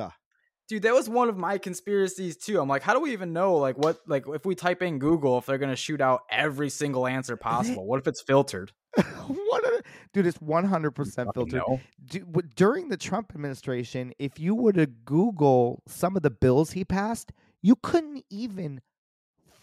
[0.67, 2.59] Dude, that was one of my conspiracies too.
[2.59, 5.37] I'm like, how do we even know like what like if we type in Google
[5.37, 7.85] if they're going to shoot out every single answer possible?
[7.85, 8.71] What if it's filtered?
[9.27, 9.83] what a,
[10.13, 11.61] dude, it's 100% filtered.
[12.05, 16.83] Dude, during the Trump administration, if you were to Google some of the bills he
[16.83, 18.81] passed, you couldn't even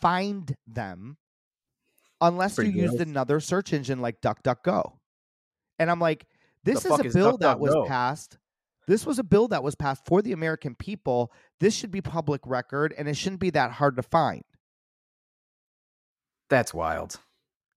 [0.01, 1.19] find them
[2.21, 4.93] unless you used another search engine like DuckDuckGo.
[5.79, 6.27] And I'm like,
[6.65, 8.39] this is a is bill that was passed.
[8.87, 11.33] This was a bill that was passed for the American people.
[11.61, 14.43] This should be public record and it shouldn't be that hard to find.
[16.49, 17.21] That's wild.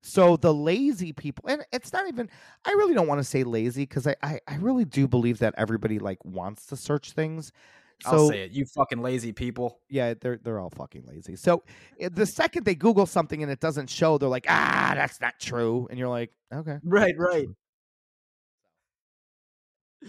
[0.03, 2.29] So the lazy people, and it's not even.
[2.65, 5.53] I really don't want to say lazy because I, I, I really do believe that
[5.57, 7.51] everybody like wants to search things.
[8.03, 8.51] So, I'll say it.
[8.51, 9.79] You fucking lazy people.
[9.89, 11.35] Yeah, they're they're all fucking lazy.
[11.35, 11.63] So
[11.99, 15.39] eh, the second they Google something and it doesn't show, they're like, ah, that's not
[15.39, 17.47] true, and you're like, okay, right, right.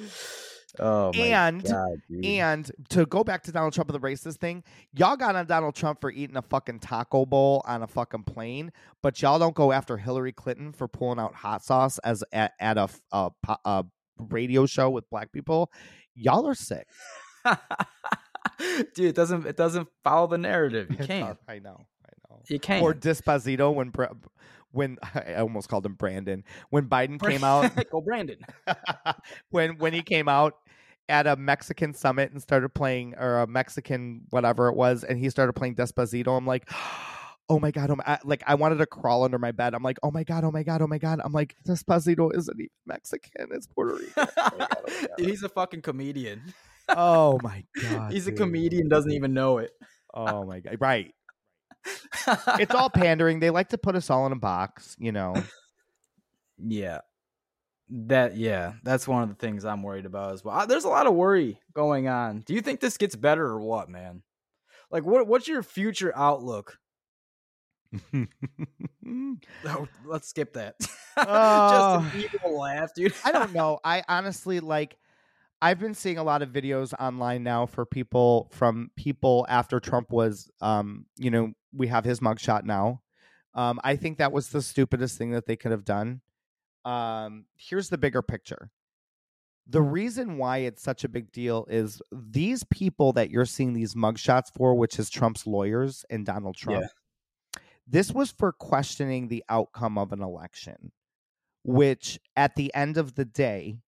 [0.78, 5.16] Oh and God, and to go back to Donald Trump and the racist thing, y'all
[5.16, 9.20] got on Donald Trump for eating a fucking taco bowl on a fucking plane, but
[9.20, 12.88] y'all don't go after Hillary Clinton for pulling out hot sauce as at, at a,
[13.12, 13.30] a,
[13.66, 13.84] a
[14.30, 15.70] radio show with black people.
[16.14, 16.86] Y'all are sick.
[18.94, 20.88] Dude, it doesn't it doesn't follow the narrative.
[20.90, 21.38] You can't.
[21.48, 21.86] I know.
[22.04, 22.40] I know.
[22.48, 22.82] You can't.
[22.82, 23.92] Or Despacito when
[24.72, 26.44] when I almost called him Brandon.
[26.70, 28.38] When Biden came out, go Brandon.
[29.50, 30.54] when when he came out
[31.08, 35.30] at a Mexican summit and started playing or a Mexican whatever it was, and he
[35.30, 36.68] started playing Despacito, I'm like.
[37.48, 37.90] Oh my god!
[37.90, 39.74] Oh my, like I wanted to crawl under my bed.
[39.74, 40.44] I'm like, oh my god!
[40.44, 40.80] Oh my god!
[40.80, 41.20] Oh my god!
[41.22, 44.12] I'm like, Despacito isn't even Mexican; it's Puerto Rican.
[44.16, 45.06] Oh god, oh.
[45.18, 46.54] He's a fucking comedian
[46.96, 48.12] oh my god.
[48.12, 48.34] He's dude.
[48.34, 49.70] a comedian, doesn't even know it.
[50.12, 50.76] Oh my god.
[50.80, 51.14] Right.
[52.58, 53.40] it's all pandering.
[53.40, 55.34] They like to put us all in a box, you know.
[56.58, 57.00] Yeah.
[57.90, 60.66] That yeah, that's one of the things I'm worried about as well.
[60.66, 62.40] There's a lot of worry going on.
[62.40, 64.22] Do you think this gets better or what, man?
[64.90, 66.78] Like what what's your future outlook?
[69.66, 70.76] oh, let's skip that.
[71.16, 73.12] Uh, Just an evil laugh, dude.
[73.24, 73.78] I don't know.
[73.84, 74.96] I honestly like
[75.62, 80.10] I've been seeing a lot of videos online now for people from people after Trump
[80.10, 83.00] was, um, you know, we have his mugshot now.
[83.54, 86.20] Um, I think that was the stupidest thing that they could have done.
[86.84, 88.72] Um, here's the bigger picture.
[89.68, 93.94] The reason why it's such a big deal is these people that you're seeing these
[93.94, 96.82] mugshots for, which is Trump's lawyers and Donald Trump.
[96.82, 97.60] Yeah.
[97.86, 100.90] This was for questioning the outcome of an election,
[101.62, 103.78] which at the end of the day,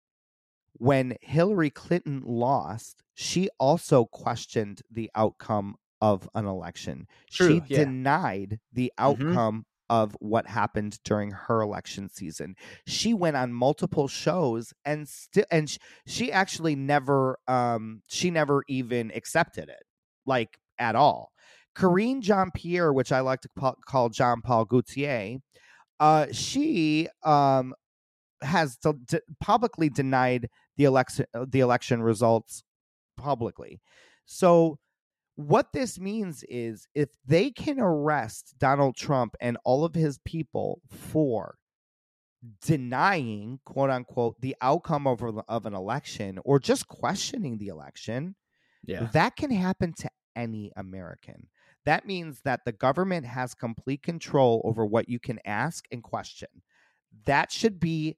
[0.75, 7.07] when Hillary Clinton lost, she also questioned the outcome of an election.
[7.31, 7.85] True, she yeah.
[7.85, 9.29] denied the mm-hmm.
[9.29, 9.95] outcome mm-hmm.
[10.03, 12.57] of what happened during her election season.
[12.87, 18.65] She went on multiple shows and still and sh- she actually never um she never
[18.69, 19.85] even accepted it
[20.27, 21.31] like at all.
[21.75, 25.39] Karine Jean Pierre, which I like to call Jean Paul Gaultier,
[25.99, 27.75] uh, she um,
[28.43, 32.63] has de- de- publicly denied the election uh, the election results
[33.17, 33.81] publicly.
[34.27, 34.79] So
[35.37, 40.81] what this means is if they can arrest Donald Trump and all of his people
[40.89, 41.57] for
[42.63, 48.35] denying quote unquote the outcome of, of an election or just questioning the election
[48.85, 49.09] yeah.
[49.13, 51.49] that can happen to any american.
[51.87, 56.49] That means that the government has complete control over what you can ask and question.
[57.27, 58.17] That should be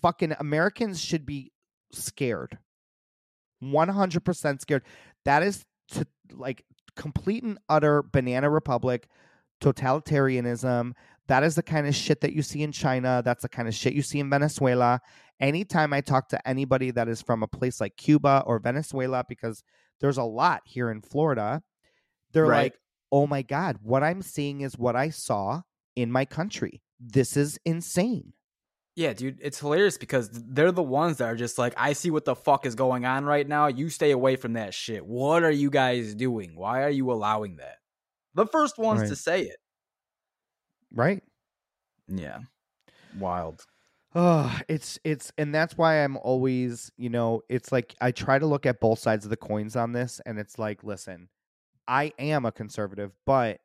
[0.00, 1.52] fucking Americans should be
[1.92, 2.58] scared.
[3.62, 4.82] 100% scared.
[5.24, 6.64] That is to like
[6.96, 9.08] complete and utter banana republic,
[9.60, 10.92] totalitarianism.
[11.28, 13.22] That is the kind of shit that you see in China.
[13.24, 15.00] That's the kind of shit you see in Venezuela.
[15.40, 19.62] Anytime I talk to anybody that is from a place like Cuba or Venezuela, because
[20.00, 21.62] there's a lot here in Florida,
[22.32, 22.64] they're right.
[22.64, 22.78] like,
[23.12, 25.62] oh my God, what I'm seeing is what I saw
[25.96, 26.82] in my country.
[27.00, 28.32] This is insane.
[28.98, 32.24] Yeah, dude, it's hilarious because they're the ones that are just like, I see what
[32.24, 33.68] the fuck is going on right now.
[33.68, 35.06] You stay away from that shit.
[35.06, 36.56] What are you guys doing?
[36.56, 37.76] Why are you allowing that?
[38.34, 39.08] The first ones right.
[39.08, 39.58] to say it.
[40.92, 41.22] Right.
[42.08, 42.40] Yeah.
[43.16, 43.64] Wild.
[44.16, 48.46] Oh, it's it's and that's why I'm always, you know, it's like I try to
[48.46, 51.28] look at both sides of the coins on this and it's like, listen,
[51.86, 53.60] I am a conservative, but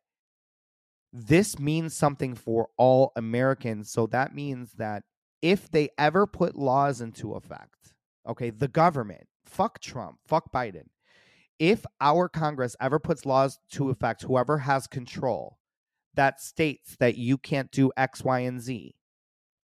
[1.12, 3.90] this means something for all Americans.
[3.90, 5.02] So that means that
[5.44, 7.94] if they ever put laws into effect,
[8.28, 10.86] okay, the government, fuck Trump, fuck Biden.
[11.60, 15.60] If our Congress ever puts laws to effect, whoever has control
[16.16, 18.96] that states that you can't do X, Y, and Z,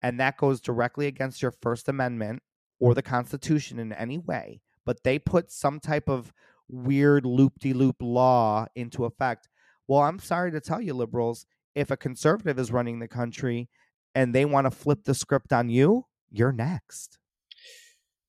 [0.02, 2.42] and that goes directly against your First Amendment
[2.80, 6.32] or the Constitution in any way, but they put some type of
[6.70, 9.50] weird loop de loop law into effect.
[9.88, 13.68] Well, I'm sorry to tell you, liberals, if a conservative is running the country
[14.16, 17.20] and they want to flip the script on you, you're next.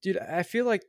[0.03, 0.83] Dude, I feel like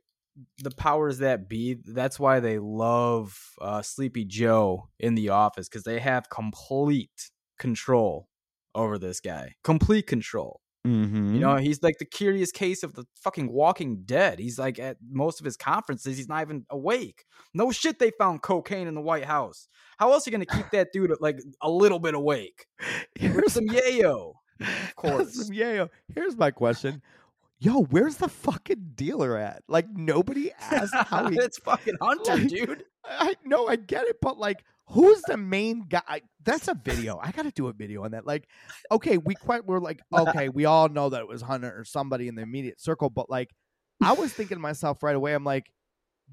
[0.58, 5.84] the powers that be, that's why they love uh, Sleepy Joe in the office because
[5.84, 8.28] they have complete control
[8.74, 9.54] over this guy.
[9.64, 10.60] Complete control.
[10.86, 11.34] Mm-hmm.
[11.34, 14.38] You know, he's like the curious case of the fucking Walking Dead.
[14.38, 17.24] He's like at most of his conferences, he's not even awake.
[17.52, 19.68] No shit, they found cocaine in the White House.
[19.98, 22.66] How else are you gonna keep that dude like a little bit awake?
[23.14, 24.66] Here's some yayo, of
[24.96, 25.34] course.
[25.34, 25.90] some yayo.
[26.14, 27.02] Here's my question.
[27.60, 29.62] Yo, where's the fucking dealer at?
[29.68, 31.36] Like nobody asked how he.
[31.36, 32.84] it's fucking Hunter, like, dude.
[33.04, 36.22] I know, I get it, but like, who's the main guy?
[36.44, 37.18] That's a video.
[37.22, 38.26] I got to do a video on that.
[38.26, 38.48] Like,
[38.90, 42.28] okay, we quite we're like, okay, we all know that it was Hunter or somebody
[42.28, 43.50] in the immediate circle, but like,
[44.02, 45.72] I was thinking to myself right away, I'm like,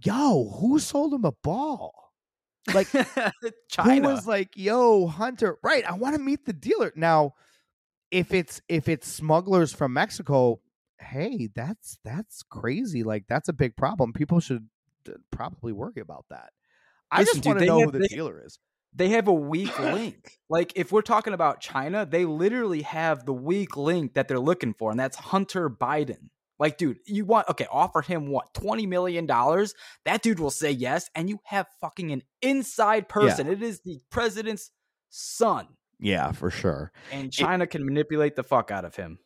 [0.03, 2.11] yo, who sold him a ball?
[2.73, 2.87] Like,
[3.69, 5.57] China who was like, yo, Hunter?
[5.63, 7.33] Right, I want to meet the dealer now.
[8.15, 10.61] If it's if it's smugglers from Mexico,
[10.99, 13.03] hey, that's that's crazy.
[13.03, 14.13] Like, that's a big problem.
[14.13, 14.67] People should
[15.31, 16.49] probably worry about that.
[17.11, 18.57] I Listen, just want to know have- who the they- dealer is.
[18.93, 20.31] they have a weak link.
[20.49, 24.73] Like if we're talking about China, they literally have the weak link that they're looking
[24.73, 26.29] for, and that's Hunter Biden.
[26.57, 29.73] Like, dude, you want okay, offer him what, twenty million dollars?
[30.05, 33.47] That dude will say yes, and you have fucking an inside person.
[33.47, 34.71] It is the president's
[35.09, 35.67] son.
[35.99, 36.91] Yeah, for sure.
[37.11, 39.19] And China can manipulate the fuck out of him.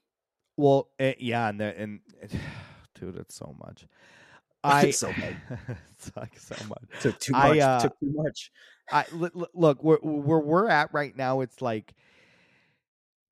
[0.58, 2.00] Well, eh, yeah, and the, and
[3.00, 3.86] dude, it's so much.
[4.64, 5.36] I It's so much.
[5.94, 7.02] it's like so much.
[7.02, 7.60] Took too I, much.
[7.60, 8.52] uh, took too much.
[8.92, 11.40] I li- li- look where where we're at right now.
[11.42, 11.94] It's like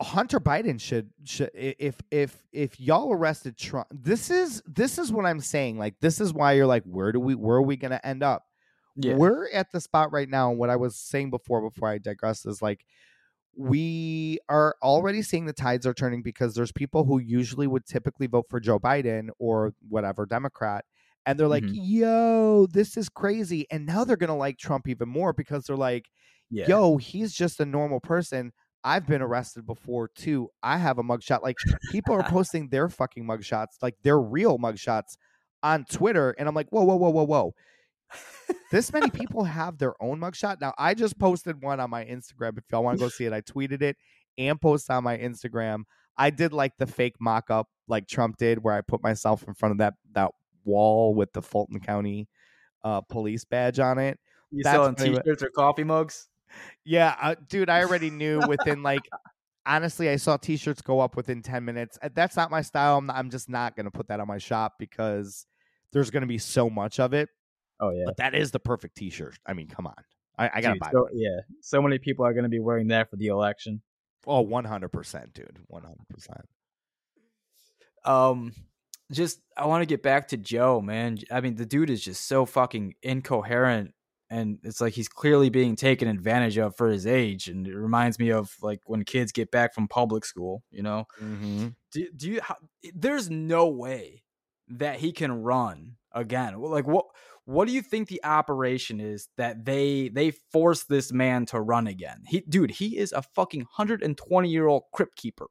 [0.02, 3.88] Hunter Biden should should if if if y'all arrested Trump.
[3.92, 5.78] This is this is what I'm saying.
[5.78, 8.46] Like this is why you're like, where do we where are we gonna end up?
[8.96, 9.16] Yeah.
[9.16, 10.50] We're at the spot right now.
[10.50, 12.86] and What I was saying before, before I digress, is like
[13.58, 18.28] we are already seeing the tides are turning because there's people who usually would typically
[18.28, 20.86] vote for Joe Biden or whatever Democrat,
[21.26, 21.72] and they're like, Mhm.
[21.72, 26.10] "Yo, this is crazy," and now they're gonna like Trump even more because they're like,
[26.50, 26.68] yeah.
[26.68, 28.52] "Yo, he's just a normal person."
[28.84, 30.50] I've been arrested before too.
[30.64, 31.42] I have a mugshot.
[31.44, 35.18] Like people are posting their fucking mugshots, like their real mugshots
[35.64, 37.54] on Twitter, and I'm like, whoa, whoa, whoa, whoa, whoa.
[38.72, 40.60] This many people have their own mugshot.
[40.62, 42.58] Now, I just posted one on my Instagram.
[42.58, 43.98] If y'all want to go see it, I tweeted it
[44.38, 45.84] and posted on my Instagram.
[46.18, 49.54] I did like the fake mock up like Trump did, where I put myself in
[49.54, 50.32] front of that that
[50.66, 52.28] wall with the Fulton County
[52.84, 54.20] uh, police badge on it.
[54.52, 56.30] You that's selling t-shirts or coffee mugs?
[56.86, 59.08] Yeah, uh, dude, I already knew within like
[59.68, 62.00] honestly, I saw t-shirts go up within 10 minutes.
[62.02, 62.98] Uh, That's not my style.
[62.98, 65.46] I'm, not, I'm just not going to put that on my shop because
[65.92, 67.30] there's going to be so much of it.
[67.80, 68.04] Oh yeah.
[68.06, 69.38] But that is the perfect t-shirt.
[69.46, 69.96] I mean, come on.
[70.38, 71.12] I, I got to Dude, buy so, one.
[71.16, 71.40] yeah.
[71.62, 73.82] So many people are going to be wearing that for the election.
[74.26, 75.58] Oh, 100%, dude.
[75.72, 75.82] 100%.
[78.06, 78.54] Um,
[79.12, 81.18] just I want to get back to Joe, man.
[81.32, 83.94] I mean, the dude is just so fucking incoherent,
[84.30, 87.48] and it's like he's clearly being taken advantage of for his age.
[87.48, 90.64] And it reminds me of like when kids get back from public school.
[90.72, 91.68] You know, Mm-hmm.
[91.92, 92.42] do, do you?
[92.42, 92.58] How,
[92.94, 94.24] there's no way
[94.70, 96.60] that he can run again.
[96.60, 97.06] Like what?
[97.48, 101.88] What do you think the operation is that they they force this man to run
[101.88, 102.24] again?
[102.28, 105.48] He, dude, he is a fucking hundred and twenty year old crypt keeper.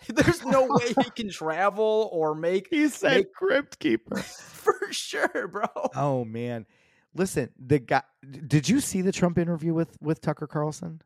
[0.08, 4.16] There's no way he can travel or make He said Make- crypt keeper.
[4.16, 5.66] for sure, bro.
[5.94, 6.64] oh, man.
[7.14, 8.02] Listen, the guy,
[8.46, 11.02] did you see the Trump interview with, with Tucker Carlson?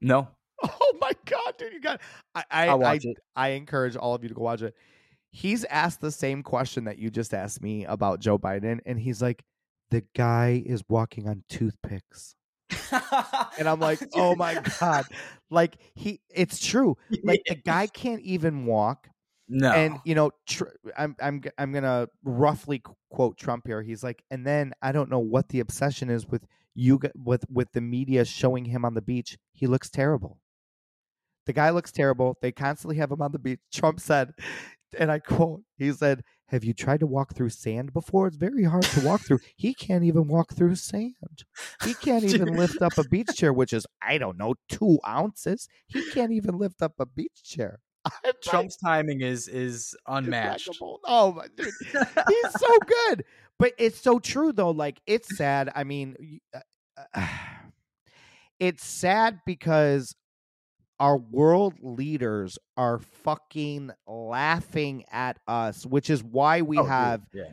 [0.00, 0.28] No,
[0.62, 1.72] Oh my god, dude!
[1.72, 2.00] You got.
[2.34, 3.18] I I I, it.
[3.36, 4.74] I encourage all of you to go watch it.
[5.30, 9.20] He's asked the same question that you just asked me about Joe Biden, and he's
[9.20, 9.44] like,
[9.90, 12.34] "The guy is walking on toothpicks,"
[13.58, 15.04] and I'm like, "Oh my god!"
[15.50, 16.96] Like he, it's true.
[17.22, 19.08] Like the guy can't even walk,
[19.48, 20.64] no, and you know, tr-
[20.96, 23.82] I'm I'm I'm gonna roughly qu- quote Trump here.
[23.82, 27.72] He's like, and then I don't know what the obsession is with you with with
[27.72, 29.36] the media showing him on the beach.
[29.52, 30.38] He looks terrible.
[31.46, 32.36] The guy looks terrible.
[32.42, 33.60] They constantly have him on the beach.
[33.72, 34.32] Trump said,
[34.96, 38.26] and I quote, he said, Have you tried to walk through sand before?
[38.26, 39.40] It's very hard to walk through.
[39.56, 41.44] He can't even walk through sand.
[41.84, 45.68] He can't even lift up a beach chair, which is, I don't know, two ounces.
[45.86, 47.80] He can't even lift up a beach chair.
[48.42, 50.70] Trump's timing is is unmatched.
[51.04, 53.24] Oh my dude, he's so good.
[53.58, 54.70] But it's so true though.
[54.70, 55.70] Like it's sad.
[55.74, 56.60] I mean, uh,
[57.14, 57.26] uh,
[58.60, 60.14] it's sad because
[61.00, 67.44] our world leaders are fucking laughing at us, which is why we Oh, have yeah.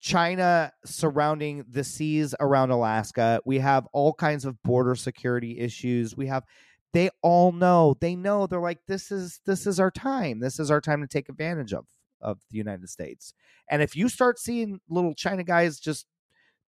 [0.00, 3.40] China surrounding the seas around Alaska.
[3.44, 6.16] We have all kinds of border security issues.
[6.16, 6.44] We have
[6.92, 7.96] they all know.
[8.00, 10.40] They know they're like this is this is our time.
[10.40, 11.86] This is our time to take advantage of
[12.20, 13.32] of the United States.
[13.70, 16.06] And if you start seeing little China guys just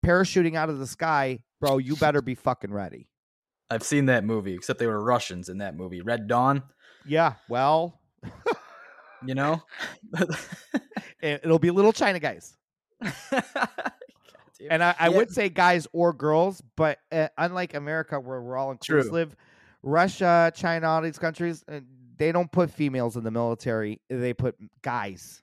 [0.04, 3.08] parachuting out of the sky, bro, you better be fucking ready.
[3.70, 6.62] I've seen that movie, except they were Russians in that movie, Red Dawn.
[7.06, 8.00] Yeah, well,
[9.26, 9.62] You know,
[11.20, 12.56] it, it'll be little China guys.
[14.70, 15.18] And I, I Yeah.
[15.18, 19.00] would say guys or girls, but uh, unlike America, where we're all True.
[19.00, 19.36] inclusive,
[19.82, 21.80] Russia, China, all these countries, uh,
[22.16, 24.00] they don't put females in the military.
[24.08, 25.42] They put guys.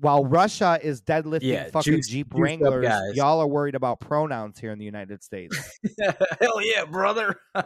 [0.00, 4.00] While Russia is deadlifting Yeah, fucking juiced- Jeep juiced up Wranglers, y'all are worried about
[4.00, 5.56] pronouns here in the United States.
[6.40, 7.36] hell yeah, brother.
[7.54, 7.64] Am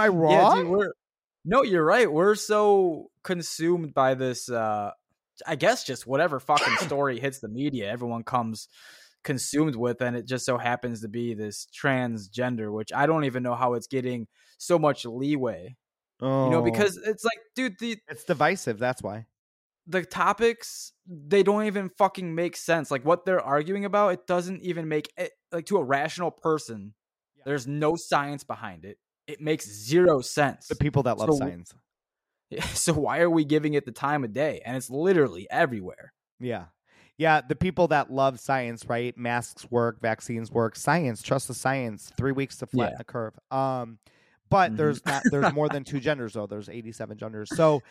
[0.00, 0.56] I Yeah, wrong?
[0.56, 0.92] dude, we're
[1.44, 2.10] no, you're right.
[2.10, 4.48] We're so consumed by this.
[4.48, 4.90] uh
[5.46, 8.68] I guess just whatever fucking story hits the media, everyone comes
[9.24, 13.42] consumed with, and it just so happens to be this transgender, which I don't even
[13.42, 14.26] know how it's getting
[14.58, 15.76] so much leeway.
[16.20, 18.78] Oh, You know, because it's like, dude, the it's divisive.
[18.78, 19.26] That's why.
[19.86, 22.90] the topics they don't even fucking make sense.
[22.90, 26.94] Like what they're arguing about, it doesn't even make it like to a rational person.
[27.36, 27.42] Yeah.
[27.46, 28.98] There's no science behind it.
[29.26, 30.68] It makes zero sense.
[30.68, 31.72] The people that love So- science.
[32.74, 34.60] So why are we giving it the time of day?
[34.64, 36.12] And it's literally everywhere.
[36.38, 36.66] Yeah.
[37.18, 39.16] Yeah, the people that love science, right?
[39.18, 42.98] Masks work, vaccines work, science, trust the science, three weeks to flatten Yeah.
[42.98, 43.34] the curve.
[43.50, 43.98] Um,
[44.54, 44.76] but Mhm.
[44.76, 46.46] there's not there's more than two genders though.
[46.46, 47.50] There's 87 genders.
[47.50, 47.82] So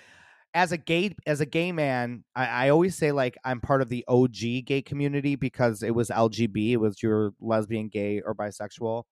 [0.54, 3.90] as a gay as a gay man, I, I always say like I'm part of
[3.90, 9.04] the OG gay community because it was LGB, it was your lesbian, gay, or bisexual.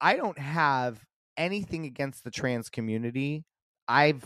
[0.00, 1.04] I don't have
[1.36, 3.44] anything against the trans community.
[3.88, 4.24] I've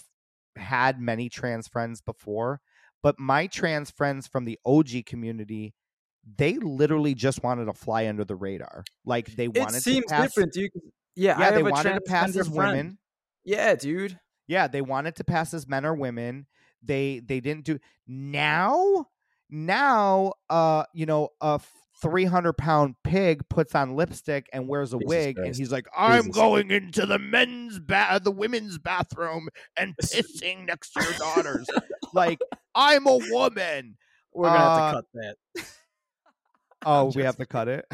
[0.56, 2.60] had many trans friends before,
[3.02, 5.72] but my trans friends from the OG community,
[6.36, 8.84] they literally just wanted to fly under the radar.
[9.06, 9.78] Like they wanted.
[9.78, 10.70] It seems to pass, different, dude.
[11.16, 12.56] Yeah, I Yeah, have they a wanted to pass as friend.
[12.72, 12.98] women.
[13.44, 14.18] Yeah, dude.
[14.46, 16.46] Yeah, they wanted to pass as men or women.
[16.82, 19.06] They they didn't do now.
[19.50, 21.60] Now, uh, you know, a
[22.02, 25.86] three hundred pound pig puts on lipstick and wears a Jesus wig, and he's like,
[25.96, 26.34] "I'm Jesus.
[26.34, 31.68] going into the men's ba- the women's bathroom and pissing next to your daughters."
[32.12, 32.38] like,
[32.74, 33.96] I'm a woman.
[34.32, 35.64] We're gonna Uh, have to cut that.
[36.86, 37.86] Oh, we have to cut it.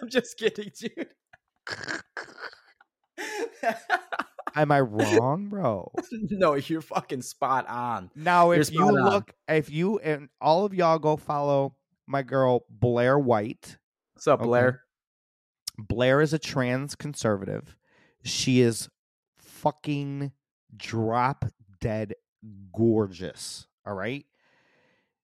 [0.00, 1.08] I'm just kidding, dude.
[4.54, 5.90] Am I wrong, bro?
[6.12, 8.10] no, you're fucking spot on.
[8.14, 8.94] Now, if you on.
[9.04, 11.74] look, if you and all of y'all go follow
[12.06, 13.78] my girl Blair White.
[14.14, 14.46] What's up, Okay.
[14.46, 14.82] Blair?
[15.78, 17.76] Blair is a trans conservative.
[18.24, 18.88] She is
[19.38, 20.32] fucking
[20.76, 21.46] drop
[21.80, 22.14] dead
[22.72, 23.66] gorgeous.
[23.86, 24.26] All right.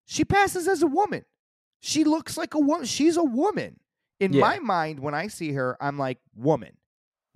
[0.07, 1.25] She passes as a woman.
[1.81, 2.87] She looks like a woman.
[2.87, 3.79] She's a woman.
[4.21, 4.41] In Yeah.
[4.41, 6.78] my mind, when I see her, I'm like, woman.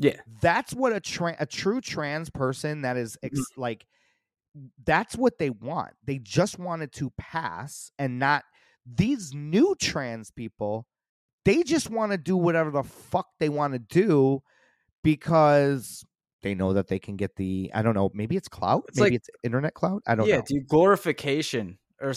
[0.02, 0.16] Yeah.
[0.40, 3.60] That's what a tra- a true trans person that is ex- Mm-hmm.
[3.60, 3.86] like
[4.84, 5.92] that's what they want.
[6.04, 8.44] They just wanted to pass and not
[8.84, 10.86] these new trans people.
[11.44, 14.42] They just want to do whatever the fuck they want to do
[15.02, 16.04] because
[16.42, 19.10] they know that they can get the I don't know, maybe it's clout, It's maybe
[19.10, 20.02] like- it's internet clout.
[20.06, 20.30] I don't know.
[20.32, 20.44] yeah, know.
[20.46, 22.12] dude, glorification or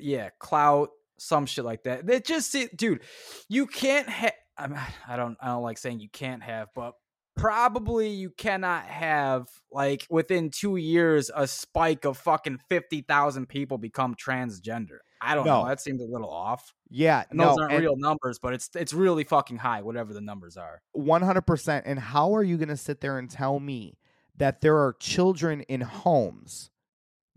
[0.00, 2.06] yeah, clout, some shit like that.
[2.06, 3.02] They just see, dude,
[3.48, 4.32] you can't have.
[4.58, 6.92] I don't, I don't like saying you can't have, but
[7.36, 13.78] probably you cannot have like within two years a spike of fucking fifty thousand people
[13.78, 14.98] become transgender.
[15.20, 15.62] I don't No.
[15.62, 15.68] know.
[15.68, 16.72] That seems a little off.
[16.88, 20.20] yeah, And no, those aren't real numbers, but it's it's really fucking high, whatever the
[20.20, 20.80] numbers are.
[20.96, 21.82] 100%.
[21.84, 23.98] And how are you going to sit there and tell me
[24.36, 26.70] that there are children in homes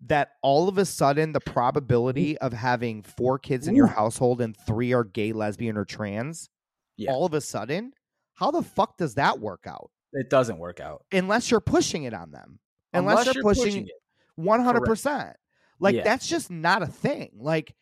[0.06, 1.52] that all of a sudden the mm.
[1.54, 6.50] probability of having four kids in your household and three are gay, lesbian, or trans,
[6.98, 7.12] Yeah.
[7.12, 7.94] all of a sudden,
[8.36, 9.90] how the fuck does that work out?
[10.14, 12.60] It doesn't work out Unless you're pushing it on them.
[12.94, 13.94] Unless, you're, pushing, it.
[14.40, 15.34] 100%.
[15.80, 16.04] Like Yeah.
[16.04, 17.32] that's just not a thing.
[17.40, 17.76] Like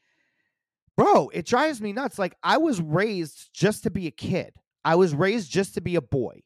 [0.98, 2.18] bro, it drives me nuts.
[2.20, 4.54] Like I was raised just to be a kid.
[4.86, 6.42] I was raised just to be a boy.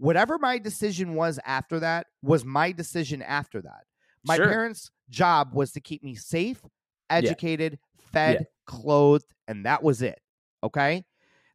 [0.00, 3.82] whatever my decision was after that was my decision after that.
[4.24, 4.46] My Sure.
[4.48, 6.62] parents' job was to keep me safe,
[7.10, 7.80] educated,
[8.12, 10.20] fed, clothed, and that was it.
[10.62, 11.04] Okay?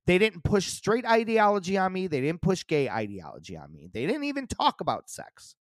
[0.06, 2.08] They didn't push straight ideology on me.
[2.08, 3.90] They didn't push gay ideology on me.
[3.92, 5.56] They didn't even talk about sex.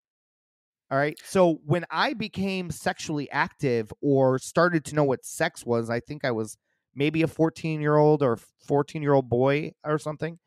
[0.91, 1.19] All right.
[1.23, 6.25] So when I became sexually active or started to know what sex was, I think
[6.25, 6.57] I was
[6.95, 10.39] maybe a 14 year old or 14 year old boy or something.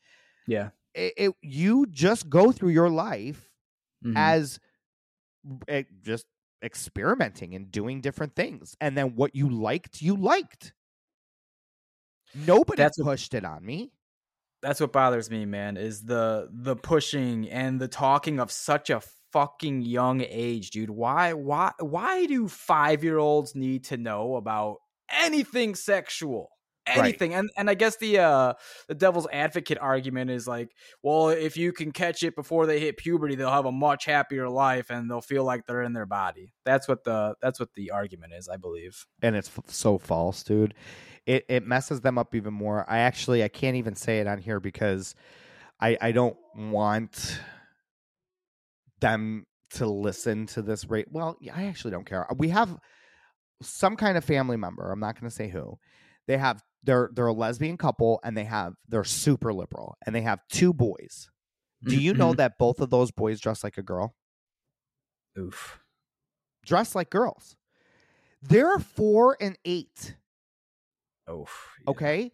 [0.46, 0.70] Yeah.
[0.94, 3.48] It, it, you just go through your life
[4.04, 4.16] Mhm.
[4.16, 4.58] as
[5.68, 6.26] eh, just
[6.62, 8.76] experimenting and doing different things.
[8.80, 10.72] And then what you liked, you liked.
[12.34, 13.92] Nobody That's what- pushed it on me.
[14.62, 19.02] that's what bothers me, man, is the the pushing and the talking of such a
[19.32, 20.90] fucking young age, dude.
[20.90, 24.76] Why why why do 5-year-olds need to know about
[25.10, 26.50] anything sexual?
[26.88, 26.98] Right.
[26.98, 27.32] Anything.
[27.34, 28.54] And and I guess the uh
[28.88, 30.70] the devil's advocate argument is like,
[31.02, 34.48] well, if you can catch it before they hit puberty, they'll have a much happier
[34.48, 36.52] life and they'll feel like they're in their body.
[36.64, 39.06] That's what the that's what the argument is, I believe.
[39.22, 40.74] and it's f- so false, dude.
[41.26, 42.84] It it messes them up even more.
[42.90, 45.14] I actually I can't even say it on here because
[45.80, 47.38] I I don't want
[49.00, 51.06] them to listen to this rate.
[51.10, 52.26] Well, I actually don't care.
[52.36, 52.78] We have
[53.62, 54.90] some kind of family member.
[54.90, 55.78] I'm not going to say who.
[56.26, 60.22] They have they're they're a lesbian couple and they have they're super liberal and they
[60.22, 61.30] have two boys.
[61.84, 62.36] Do you know Mhm.
[62.36, 64.14] that both of those boys dress like a girl?
[65.38, 65.80] Oof.
[66.64, 67.56] Dress like girls.
[68.40, 70.16] They're 4 and 8.
[71.40, 71.90] Yeah.
[71.90, 72.32] Okay.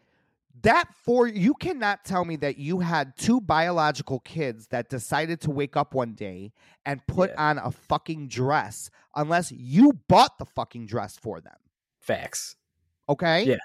[0.63, 5.51] That for you cannot tell me that you had two biological kids that decided to
[5.51, 6.53] wake up one day
[6.85, 7.51] and put Yeah.
[7.51, 11.57] on a fucking dress unless you bought the fucking dress for them.
[12.01, 12.57] Facts.
[13.09, 13.45] Okay.
[13.45, 13.57] Yeah.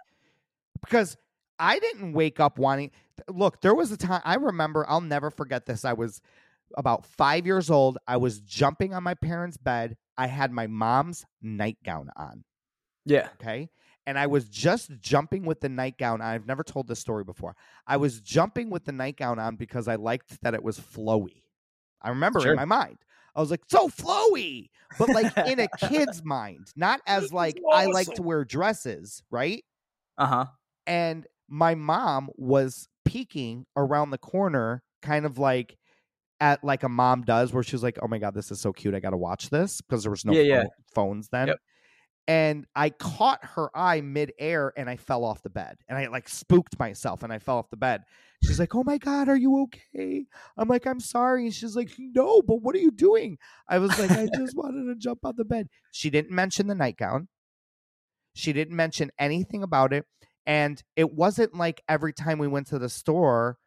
[0.81, 1.17] Because
[1.57, 2.91] I didn't wake up wanting.
[3.27, 4.85] Look, there was a time I remember.
[4.87, 5.85] I'll never forget this.
[5.85, 6.21] I was
[6.77, 7.97] about five years old.
[8.07, 9.97] I was jumping on my parents' bed.
[10.17, 12.43] I had my mom's nightgown on.
[13.05, 13.29] Yeah.
[13.41, 13.69] Okay.
[14.05, 16.21] And I was just jumping with the nightgown.
[16.21, 17.55] I've never told this story before.
[17.87, 21.43] I was jumping with the nightgown on because I liked that it was flowy.
[22.01, 22.51] I remember Sure.
[22.51, 22.97] in my mind.
[23.35, 27.85] I was like, so flowy, but like in a kid's mind, not as like I
[27.85, 29.63] like to wear dresses, right?
[30.17, 30.45] Uh-huh.
[30.85, 35.77] And my mom was peeking around the corner, kind of like
[36.39, 38.93] at like a mom does, where she's like, "Oh my god, this is so cute!
[38.93, 40.63] I got to watch this," because there was no Yeah, yeah.
[40.93, 41.47] phones then.
[41.47, 41.57] Yep.
[42.25, 46.29] And I caught her eye midair, and I fell off the bed, and I like
[46.29, 48.03] spooked myself, and I fell off the bed.
[48.45, 50.25] She's like, "Oh my god, are you okay?"
[50.57, 53.97] I'm like, "I'm sorry," and she's like, "No, but what are you doing?" I was
[53.99, 57.27] like, "I just wanted to jump on the bed." She didn't mention the nightgown.
[58.33, 60.05] She didn't mention anything about it.
[60.45, 63.57] And it wasn't like every time we went to the store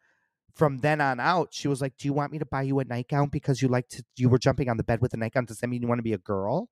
[0.53, 2.85] from then on out, she was like, Do you want me to buy you a
[2.85, 5.45] nightgown because you like to, you were jumping on the bed with a nightgown?
[5.45, 6.69] Does that mean you want to be a girl?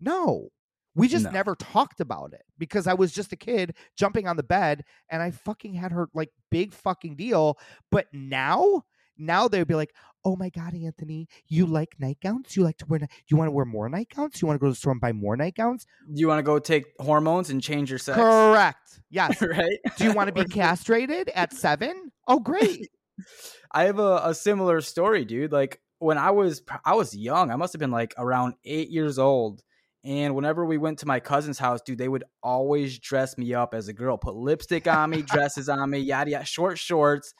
[0.00, 0.48] No.
[0.94, 1.30] We just No.
[1.30, 5.22] never talked about it because I was just a kid jumping on the bed and
[5.22, 7.58] I fucking had her like big fucking deal.
[7.90, 8.82] But now,
[9.18, 9.92] now they'd be like,
[10.26, 12.56] Oh my God, Anthony, you like nightgowns?
[12.56, 14.40] You like to wear, you want to wear more nightgowns?
[14.40, 15.84] You want to go to the store and buy more nightgowns?
[16.12, 18.16] Do you want to go take hormones and change your sex?
[18.16, 19.00] Correct.
[19.10, 19.40] Yes.
[19.42, 19.78] right?
[19.98, 22.10] Do you want to be castrated at seven?
[22.26, 22.88] Oh, great.
[23.70, 25.52] I have a, a similar story, dude.
[25.52, 29.18] Like when I was I was young, I must have been like around eight years
[29.18, 29.62] old.
[30.04, 33.72] And whenever we went to my cousin's house, dude, they would always dress me up
[33.72, 37.32] as a girl, put lipstick on me, dresses on me, yada yada, short shorts.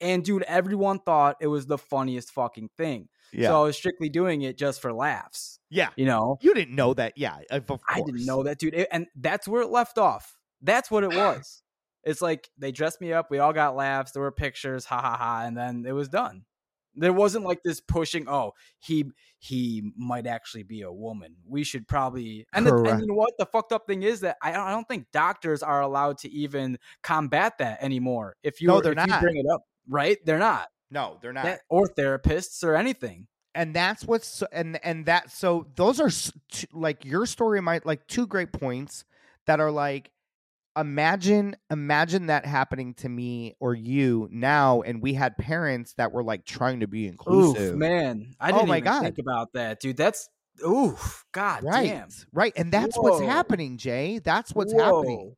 [0.00, 3.08] And dude, everyone thought it was the funniest fucking thing.
[3.32, 3.48] Yeah.
[3.48, 5.58] So I was strictly doing it just for laughs.
[5.70, 5.88] yeah.
[5.96, 6.38] You know?
[6.42, 7.14] You didn't know that.
[7.16, 7.38] Yeah.
[7.50, 8.74] I didn't know that, dude.
[8.74, 10.36] It- and that's where it left off.
[10.60, 11.62] That's what it was.
[12.04, 13.30] it's like they dressed me up.
[13.30, 14.12] We all got laughs.
[14.12, 16.44] There were pictures, ha ha ha, and then it was done.
[16.94, 18.28] There wasn't like this pushing.
[18.28, 19.06] Oh, he
[19.38, 21.36] he might actually be a woman.
[21.46, 22.46] We should probably.
[22.52, 23.32] And, the, and you know what?
[23.38, 26.30] The fucked up thing is that I don't, I don't think doctors are allowed to
[26.30, 28.36] even combat that anymore.
[28.42, 29.20] If you No, they're if you not.
[29.22, 30.18] bring it up, right?
[30.24, 30.68] They're not.
[30.90, 31.44] No, they're not.
[31.44, 33.26] That- or therapists or anything.
[33.54, 36.10] and that's what's so- and and that so those are
[36.72, 39.04] like your story might like two great points
[39.46, 40.10] that are like
[40.76, 46.22] imagine imagine that happening to me or you now and we had parents that were
[46.24, 48.34] like trying to be inclusive Oof, man.
[48.40, 49.02] I Oh didn't my even God.
[49.02, 49.96] think about that, dude.
[49.98, 50.28] That's
[50.66, 51.24] oof.
[51.32, 52.08] God right damn.
[52.32, 54.80] right and that's what's happening jay that's what's Whoa.
[54.82, 55.34] happening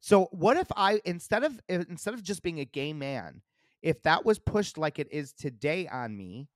[0.00, 3.40] so what if i instead of instead of just being a gay man
[3.82, 6.48] if that was pushed like it is today on me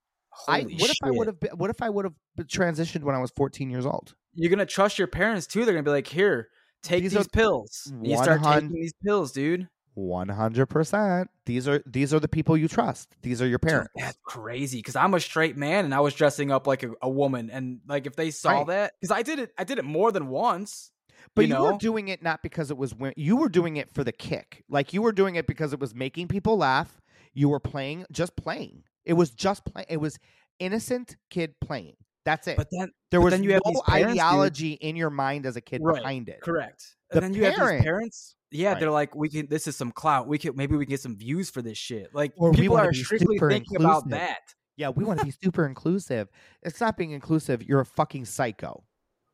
[0.49, 3.14] i Holy what if i would have been, what if i would have transitioned when
[3.14, 5.64] i was 14 years old You're gonna trust your parents too.
[5.64, 6.49] They're gonna be like, "Here,
[6.83, 9.68] take These these, pills." You start taking these pills, dude.
[9.95, 11.28] One hundred percent.
[11.47, 13.14] These are these are the people you trust.
[13.22, 13.91] These are your parents.
[13.97, 16.93] Dude, that's crazy because I'm a straight man and I was dressing up like a,
[17.03, 18.66] a woman, and like if they saw Right.
[18.68, 20.93] that, because I did it, I did it more than once.
[21.37, 23.91] But you you, were doing it not because it was wi- you were doing it
[23.93, 24.64] for the kick.
[24.68, 27.01] Like you were doing it because it was making people laugh.
[27.35, 28.85] You were playing just playing.
[29.05, 29.85] It was just play.
[29.89, 30.18] It was
[30.59, 31.97] innocent kid playing.
[32.25, 32.57] That's it.
[32.57, 34.21] But then, there but was then you have no these parents, dude.
[34.23, 36.41] ideology in your mind as a kid Right, behind it.
[36.43, 36.85] correct.
[37.11, 38.37] The And then you have these parents.
[38.51, 38.81] Yeah, Right.
[38.81, 39.47] they're like, we can.
[39.49, 40.27] This is some clout.
[40.29, 42.09] We can maybe we can get some views for this shit.
[42.14, 44.39] Like Or people are strictly thinking about that.
[44.77, 46.29] Yeah, we want to be super inclusive.
[46.62, 47.62] It's not being inclusive.
[47.62, 48.85] You're a fucking psycho.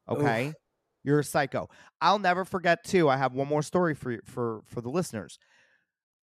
[0.09, 0.53] Okay?
[1.03, 1.69] You're a psycho.
[2.01, 3.09] I'll never forget too.
[3.09, 5.39] I have one more story for you- for for the listeners.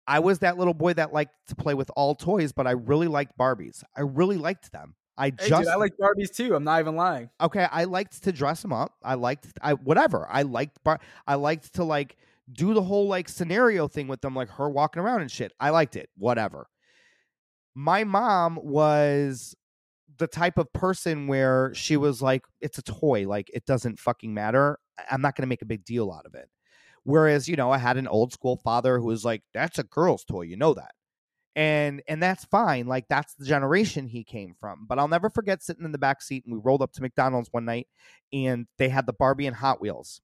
[0.07, 3.07] I was that little boy that liked to play with all toys, but I really
[3.07, 3.84] liked Barbies.
[3.95, 4.95] I really liked them.
[5.22, 6.55] I Hey, just dude, I like Barbies too.
[6.55, 7.30] I'm not even lying.
[7.39, 7.67] okay.
[7.72, 8.93] I liked to dress them up.
[9.03, 10.28] I liked I whatever.
[10.30, 10.99] I liked bar.
[11.28, 12.17] I liked to like
[12.51, 15.53] do the whole like scenario thing with them, like her walking around and shit.
[15.59, 16.09] I liked it.
[16.17, 16.67] Whatever.
[17.76, 19.55] My mom was
[20.17, 23.28] the type of person where she was like, it's a toy.
[23.28, 24.80] Like it doesn't fucking matter.
[25.09, 26.49] I'm not going to make a big deal out of it.
[27.03, 30.24] Whereas, you know, I had an old school father who was like, that's a girl's
[30.26, 30.41] toy.
[30.41, 30.91] You know that.
[31.56, 32.88] And and that's fine.
[32.88, 34.86] Like that's the generation he came from.
[34.88, 37.49] But I'll never forget sitting in the back seat and we rolled up to McDonald's
[37.52, 37.88] one night
[38.32, 40.22] and they had the Barbie and Hot Wheels.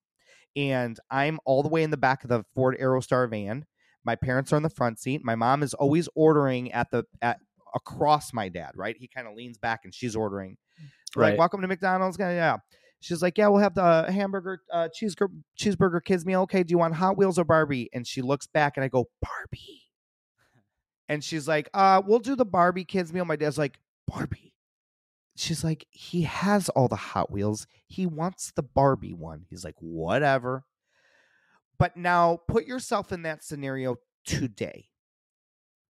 [0.55, 3.65] And I'm all the way in the back of the Ford Aerostar van.
[4.05, 5.21] My parents are in the front seat.
[5.23, 7.39] My mom is always ordering at the at
[7.75, 8.95] across my dad, right?
[8.97, 10.57] He kind of leans back and she's ordering.
[11.15, 11.39] We're Like, Right.
[11.39, 12.17] welcome to McDonald's.
[12.17, 12.57] Yeah.
[13.01, 15.15] She's like, yeah, we'll have the hamburger, uh, cheese,
[15.59, 16.41] cheeseburger kids meal.
[16.43, 17.89] Okay, do you want Hot Wheels or Barbie?
[17.93, 19.83] And she looks back and I go, Barbie.
[21.09, 23.25] And she's like, uh, we'll do the Barbie kids meal.
[23.25, 24.53] My dad's like, Barbie.
[25.35, 27.67] She's like, he has all the Hot Wheels.
[27.87, 29.45] He wants the Barbie one.
[29.49, 30.65] He's like, whatever.
[31.77, 34.89] But now put yourself in that scenario today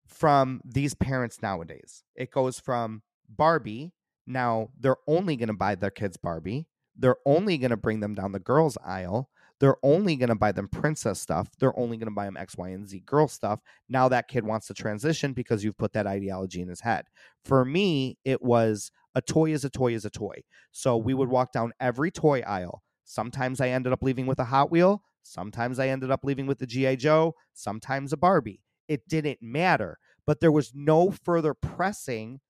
[0.07, 2.03] from these parents nowadays.
[2.15, 3.93] It goes from Barbie.
[4.25, 6.67] Now they're only going to buy their kids Barbie.
[6.97, 9.29] They're only going to bring them down the girls' aisle.
[9.59, 11.49] They're only going to buy them princess stuff.
[11.59, 13.61] They're only going to buy them X, Y, and Z girl stuff.
[13.87, 17.05] Now that kid wants to transition because you've put that ideology in his head.
[17.43, 20.43] For me, it was a toy is a toy is a toy.
[20.71, 22.83] So we would walk down every toy aisle.
[23.05, 25.01] Sometimes I ended up leaving with a Hot Wheel.
[25.23, 26.95] Sometimes I ended up leaving with the G.I.
[26.95, 27.35] Joe.
[27.53, 28.61] Sometimes a Barbie.
[28.87, 29.97] It didn't matter.
[30.27, 32.41] But there was no further pressing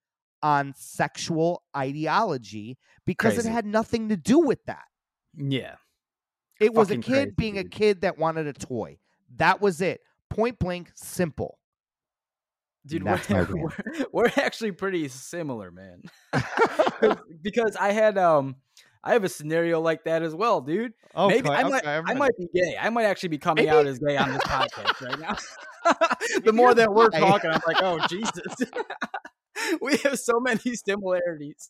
[0.42, 3.50] on sexual ideology because Crazy.
[3.50, 4.86] it had nothing to do with that.
[5.36, 5.76] Yeah.
[6.60, 8.98] It was a kid crazy, being a kid that wanted a toy.
[9.38, 10.02] That was it.
[10.30, 11.60] Point blank, simple.
[12.86, 13.70] Dude, we're, we're,
[14.12, 16.04] we're actually pretty similar, man.
[17.42, 18.56] because I had um
[19.04, 20.94] I have a scenario like that as well, dude.
[21.14, 22.76] Oh, Maybe I might I'm I might be gay.
[22.80, 25.36] I might actually be coming Maybe- out as gay on this podcast right now.
[26.44, 28.72] the more that we're talking, I'm like, oh Jesus.
[29.82, 31.70] we have so many similarities.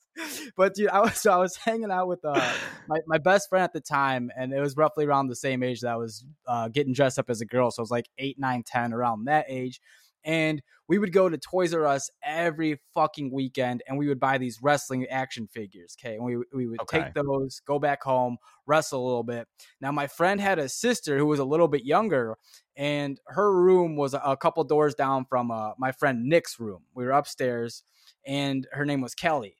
[0.55, 2.53] But dude, I was so I was hanging out with uh
[2.87, 5.81] my, my best friend at the time, and it was roughly around the same age
[5.81, 7.71] that I was uh, getting dressed up as a girl.
[7.71, 9.79] So I was like eight, nine, ten, around that age.
[10.25, 14.37] And we would go to Toys R Us every fucking weekend, and we would buy
[14.37, 15.95] these wrestling action figures.
[15.99, 17.03] Okay, and we we would Okay.
[17.03, 19.47] take those, go back home, wrestle a little bit.
[19.79, 22.37] Now my friend had a sister who was a little bit younger,
[22.75, 26.83] and her room was a, couple doors down from uh, my friend Nick's room.
[26.93, 27.83] We were upstairs,
[28.25, 29.57] and her name was Kelly.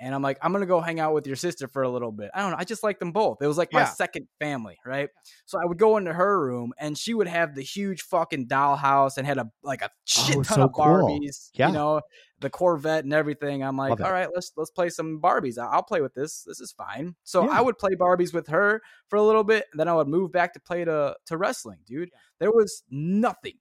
[0.00, 2.30] And I'm like, I'm gonna go hang out with your sister for a little bit.
[2.34, 2.56] I don't know.
[2.58, 3.38] I just like them both.
[3.42, 5.08] It was like my second family, right?
[5.46, 9.16] So I would go into her room, and she would have the huge fucking dollhouse
[9.18, 10.84] and had a like a shit Oh, ton so of cool.
[10.84, 11.50] Barbies.
[11.54, 11.68] Yeah.
[11.68, 12.00] You know,
[12.40, 13.62] the Corvette and everything.
[13.64, 14.06] I'm like, Love it.
[14.06, 15.58] all right, let's let's play some Barbies.
[15.58, 16.44] I'll play with this.
[16.46, 17.16] This is fine.
[17.24, 17.58] So Yeah.
[17.58, 20.30] I would play Barbies with her for a little bit, and then I would move
[20.32, 22.10] back to play to to wrestling, dude.
[22.38, 23.54] There was nothing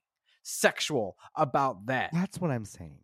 [0.44, 2.12] sexual about that.
[2.14, 3.00] That's what I'm saying.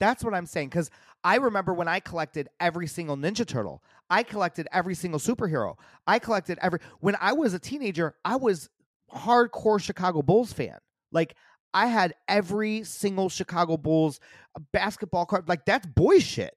[0.00, 0.68] That's what I'm saying.
[0.68, 0.90] Because
[1.24, 5.76] I remember when I collected every single Ninja Turtle, I collected every single superhero.
[6.06, 6.80] I collected every.
[7.00, 8.68] When I was a teenager, I was
[9.12, 10.78] hardcore Chicago Bulls fan.
[11.12, 11.34] Like
[11.72, 14.20] I had every single Chicago Bulls
[14.54, 15.48] uh, basketball card.
[15.48, 16.54] Like that's boy shit.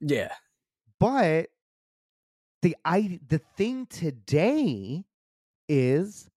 [0.00, 0.32] Yeah.
[0.98, 1.48] But
[2.62, 5.04] the I the thing today
[5.68, 6.28] is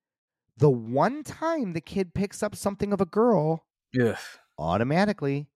[0.58, 4.18] the one time the kid picks up something of a girl, Yeah.
[4.60, 5.48] automatically,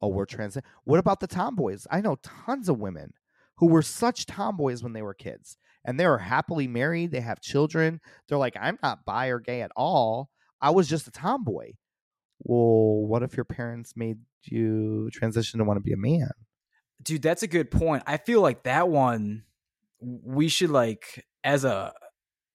[0.00, 0.36] oh, we're mm-hmm.
[0.36, 0.58] trans.
[0.84, 1.86] What about the tomboys?
[1.90, 3.12] I know tons of women
[3.56, 7.10] who were such tomboys when they were kids and they are happily married.
[7.10, 8.00] They have children.
[8.28, 10.30] They're like, I'm not bi or gay at all.
[10.60, 11.72] I was just a tomboy.
[12.40, 16.30] Well, what if your parents made you transition to want to be a man?
[17.02, 19.44] dude that's a good point i feel like that one
[20.00, 21.92] we should like as a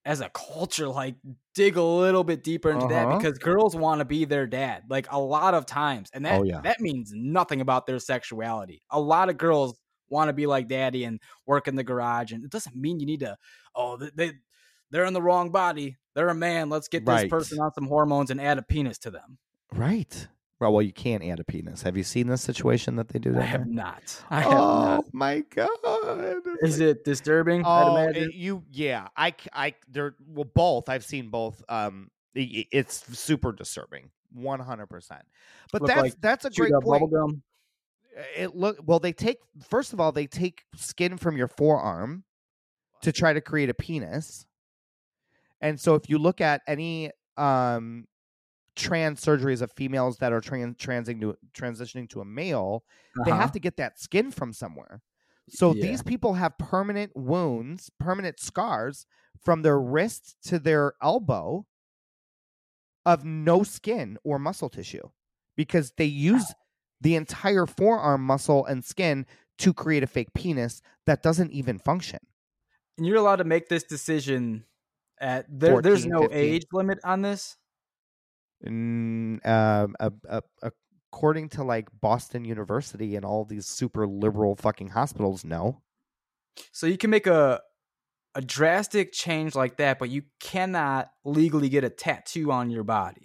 [0.05, 1.15] as a culture like
[1.55, 3.09] dig a little bit deeper into uh-huh.
[3.09, 6.39] that because girls want to be their dad like a lot of times and that
[6.39, 6.61] oh, yeah.
[6.61, 9.79] that means nothing about their sexuality a lot of girls
[10.09, 13.05] want to be like daddy and work in the garage and it doesn't mean you
[13.05, 13.35] need to
[13.75, 14.31] oh they
[14.91, 17.23] they're in the wrong body they're a man let's get right.
[17.23, 19.39] this person on some hormones and add a penis to them
[19.73, 20.27] right
[20.59, 21.81] well, well, you can't add a penis.
[21.81, 23.33] Have you seen this situation that they do?
[23.33, 24.23] That I have not.
[24.29, 25.13] I have oh not.
[25.13, 26.43] my god!
[26.61, 27.63] Is it disturbing?
[27.65, 29.09] Oh, it, you yeah.
[29.17, 30.87] I I they're well both.
[30.87, 31.61] I've seen both.
[31.67, 34.11] Um, it, it's super disturbing.
[34.33, 35.23] One hundred percent.
[35.73, 37.03] But Look that's like that's a great point.
[37.03, 37.41] Bubblegum.
[38.37, 38.99] It look well.
[38.99, 39.39] They take
[39.69, 42.23] first of all they take skin from your forearm
[43.01, 44.45] to try to create a penis.
[45.59, 48.05] And so if you look at any um
[48.75, 53.23] trans surgeries of females that are trans transing to, transitioning to a male, uh-huh.
[53.25, 53.51] they have uh-huh.
[53.51, 55.01] to get that skin from somewhere.
[55.49, 55.87] So yeah.
[55.87, 59.05] these people have permanent wounds, permanent scars
[59.43, 61.65] from their wrist to their elbow
[63.05, 65.07] of no skin or muscle tissue
[65.55, 66.53] because they use
[67.01, 69.25] the entire forearm muscle and skin
[69.59, 72.19] to create a fake penis that doesn't even function.
[72.97, 74.65] And you're allowed to make this decision
[75.19, 76.37] at there, 14, there's no 15.
[76.37, 77.57] age limit on this
[78.65, 79.87] um, uh,
[80.29, 80.41] uh,
[81.11, 85.81] according to like Boston University and all these super liberal fucking hospitals, no.
[86.71, 87.61] So you can make a
[88.35, 93.23] a drastic change like that, but you cannot legally get a tattoo on your body.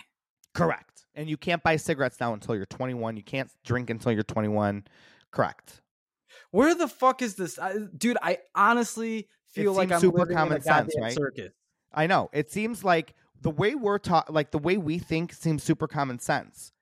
[0.55, 1.05] Correct.
[1.15, 3.17] And you can't buy cigarettes now until you're 21.
[3.17, 4.85] You can't drink until you're 21.
[5.33, 5.83] Correct.
[6.53, 8.19] Where the fuck is this, I, dude?
[8.23, 11.13] I honestly feel like I'm super common sense, right?
[11.13, 11.53] Circus.
[11.93, 12.31] I know.
[12.33, 16.19] It seems like the way we're taught, like the way we think, seems super common
[16.19, 16.73] sense.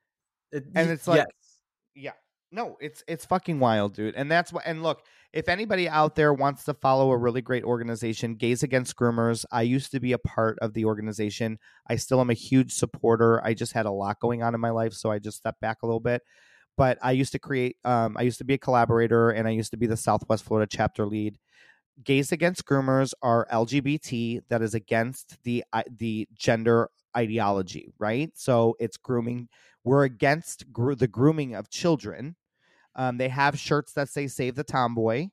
[0.51, 1.59] It, and it's like, yes.
[1.95, 2.13] yeah,
[2.51, 4.15] no, it's it's fucking wild, dude.
[4.15, 4.65] And that's what.
[4.67, 5.03] And look,
[5.33, 9.63] if anybody out there wants to follow a really great organization, Gays Against Groomers, I
[9.63, 11.59] used to be a part of the organization.
[11.89, 13.45] I still am a huge supporter.
[13.45, 15.79] I just had a lot going on in my life, so I just stepped back
[15.83, 16.23] a little bit.
[16.77, 17.77] But I used to create.
[17.85, 20.69] Um, I used to be a collaborator, and I used to be the Southwest Florida
[20.71, 21.39] chapter lead
[22.05, 25.65] gays against groomers are LGBT that is against the
[25.97, 28.31] the gender ideology, right?
[28.35, 29.49] So it's grooming.
[29.85, 32.37] We're against the grooming of children.
[32.95, 35.29] Um, they have shirts that say "Save the Tomboy."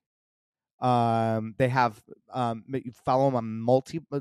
[0.81, 2.01] Um, they have
[2.33, 2.63] um,
[3.05, 4.19] follow them on multi uh,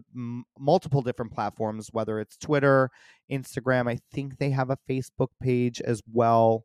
[0.59, 2.91] multiple different platforms, whether it's Twitter,
[3.31, 3.89] Instagram.
[3.89, 6.65] I think they have a Facebook page as well.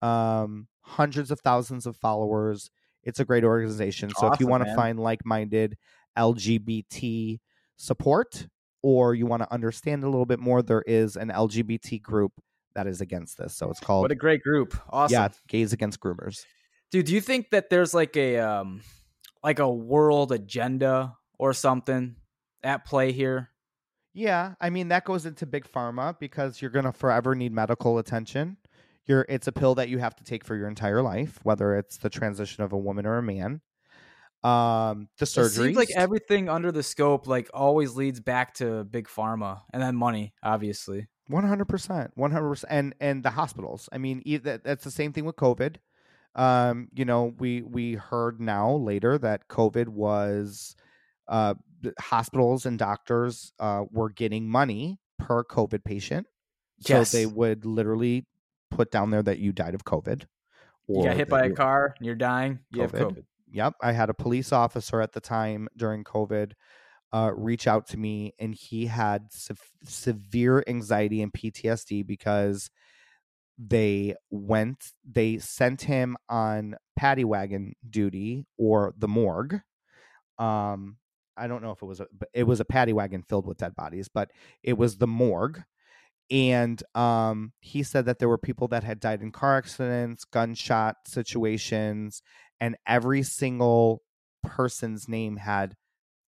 [0.00, 2.70] Um, hundreds of thousands of followers.
[3.08, 4.10] It's a great organization.
[4.18, 5.78] So if you want to find like-minded
[6.18, 7.38] LGBT
[7.78, 8.46] support
[8.82, 12.32] or you want to understand a little bit more, there is an LGBT group
[12.74, 13.56] that is against this.
[13.56, 14.78] So it's called What a great group.
[14.90, 15.14] Awesome.
[15.14, 16.44] Yeah, Gays Against Groomers.
[16.90, 18.82] Dude, do you think that there's like a um
[19.42, 22.16] like a world agenda or something
[22.62, 23.48] at play here?
[24.12, 27.96] Yeah, I mean that goes into big pharma because you're going to forever need medical
[27.98, 28.58] attention
[29.08, 31.96] you're it's a pill that you have to take for your entire life, whether it's
[31.96, 33.60] the transition of a woman or a man.
[34.44, 39.08] Um, the surgery seems like everything under the scope like always leads back to big
[39.08, 41.08] pharma and then money, obviously.
[41.26, 43.88] One hundred percent, one hundred percent, and and the hospitals.
[43.92, 45.76] I mean, that's the same thing with COVID.
[46.34, 50.76] Um, you know, we we heard now later that COVID was
[51.26, 51.54] uh,
[51.98, 56.26] hospitals and doctors uh, were getting money per COVID patient.
[56.78, 57.10] Yes.
[57.10, 58.24] So they would literally
[58.70, 60.24] put down there that you died of COVID.
[60.86, 62.98] Or you got hit by a car, and you're dying, you COVID.
[62.98, 63.24] have COVID.
[63.50, 63.74] Yep.
[63.82, 66.52] I had a police officer at the time during COVID
[67.12, 69.54] uh, reach out to me, and he had se-
[69.84, 72.70] severe anxiety and PTSD because
[73.58, 79.60] they went, they sent him on paddy wagon duty or the morgue.
[80.38, 80.98] Um,
[81.36, 83.74] I don't know if it was a, it was a paddy wagon filled with dead
[83.74, 84.30] bodies, but
[84.62, 85.62] it was the morgue
[86.30, 90.96] and um, he said that there were people that had died in car accidents, gunshot
[91.06, 92.22] situations,
[92.60, 94.02] and every single
[94.42, 95.74] person's name had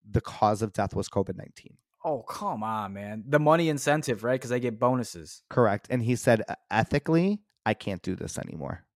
[0.09, 1.77] the cause of death was COVID 19.
[2.05, 3.25] Oh, come on, man.
[3.27, 4.41] The money incentive, right?
[4.41, 5.43] Because they get bonuses.
[5.51, 5.87] Correct.
[5.91, 8.87] And he said, ethically, I can't do this anymore.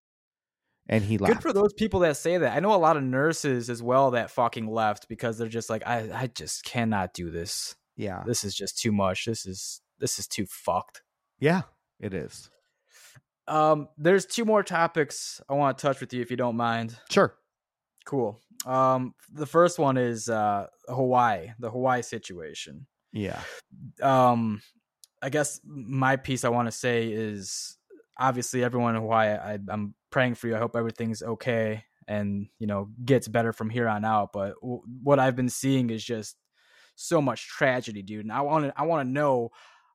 [0.88, 1.34] And he left.
[1.34, 2.56] Good for those people that say that.
[2.56, 5.86] I know a lot of nurses as well that fucking left because they're just like,
[5.86, 7.74] I, I just cannot do this.
[7.96, 8.22] Yeah.
[8.26, 9.26] This is just too much.
[9.26, 11.00] This is this is too fucked.
[11.40, 11.62] Yeah,
[11.98, 12.50] it is.
[13.48, 16.94] Um, there's two more topics I want to touch with you if you don't mind.
[17.10, 17.34] Sure.
[18.04, 18.38] Cool.
[18.66, 22.86] Um, the first one is uh Hawaii, the Hawaii situation.
[23.14, 23.40] Yeah.
[24.02, 24.60] Um,
[25.22, 27.78] I guess my piece I want to say is
[28.18, 29.30] obviously everyone in Hawaii.
[29.30, 30.56] I, I'm praying for you.
[30.56, 34.34] I hope everything's okay and you know gets better from here on out.
[34.34, 36.36] But w- what I've been seeing is just
[36.94, 38.26] so much tragedy, dude.
[38.26, 39.48] And I want to I want to know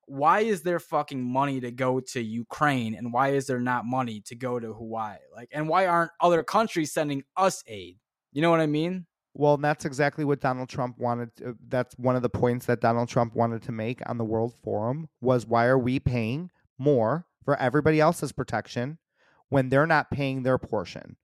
[0.09, 4.21] why is there fucking money to go to Ukraine and why is there not money
[4.25, 5.17] to go to Hawaii?
[5.33, 7.97] Like and why aren't other countries sending us aid?
[8.31, 9.05] You know what I mean?
[9.35, 11.35] Well, that's exactly what Donald Trump wanted.
[11.37, 14.53] To, that's one of the points that Donald Trump wanted to make on the World
[14.63, 16.49] Forum was why are we paying
[16.79, 18.97] more for everybody else's protection
[19.49, 21.17] when they're not paying their portion?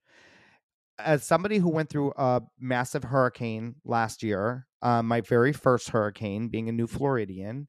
[0.99, 6.47] As somebody who went through a massive hurricane last year, uh, my very first hurricane,
[6.47, 7.67] being a new Floridian,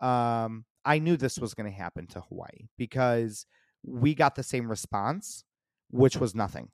[0.00, 3.46] um, I knew this was going to happen to Hawaii because
[3.84, 5.44] we got the same response,
[5.90, 6.68] which was nothing.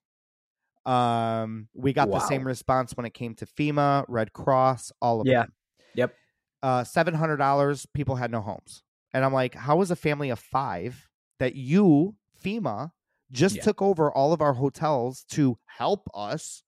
[0.85, 2.19] Um, we got wow.
[2.19, 5.43] the same response when it came to FEMA, Red Cross, all of yeah.
[5.43, 5.53] them.
[5.95, 6.15] Yep.
[6.63, 7.87] Uh, seven hundred dollars.
[7.95, 11.09] People had no homes, and I'm like, how is a family of five
[11.39, 12.15] that you
[12.45, 12.91] FEMA
[13.33, 13.63] just yeah.
[13.63, 16.63] took over all of our hotels to help us,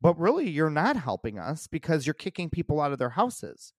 [0.00, 3.72] but really you're not helping us because you're kicking people out of their houses.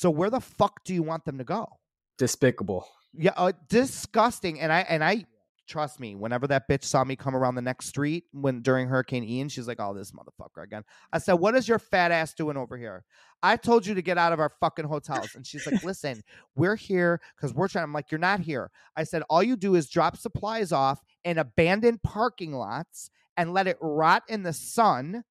[0.00, 1.68] So where the fuck do you want them to go?
[2.16, 2.88] Despicable.
[3.12, 4.58] Yeah, uh, disgusting.
[4.58, 5.26] And I and I
[5.68, 9.24] trust me, whenever that bitch saw me come around the next street when during Hurricane
[9.24, 12.56] Ian, she's like, "Oh, this motherfucker again." I said, "What is your fat ass doing
[12.56, 13.04] over here?"
[13.42, 16.22] I told you to get out of our fucking hotels, and she's like, "Listen,
[16.54, 19.74] we're here because we're trying." I'm like, "You're not here." I said, "All you do
[19.74, 25.24] is drop supplies off in abandoned parking lots and let it rot in the sun."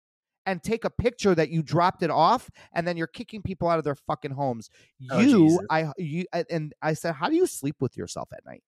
[0.46, 3.78] And take a picture that you dropped it off, and then you're kicking people out
[3.78, 4.70] of their fucking homes.
[5.12, 8.64] Oh, you, I, you, and I said, how do you sleep with yourself at night?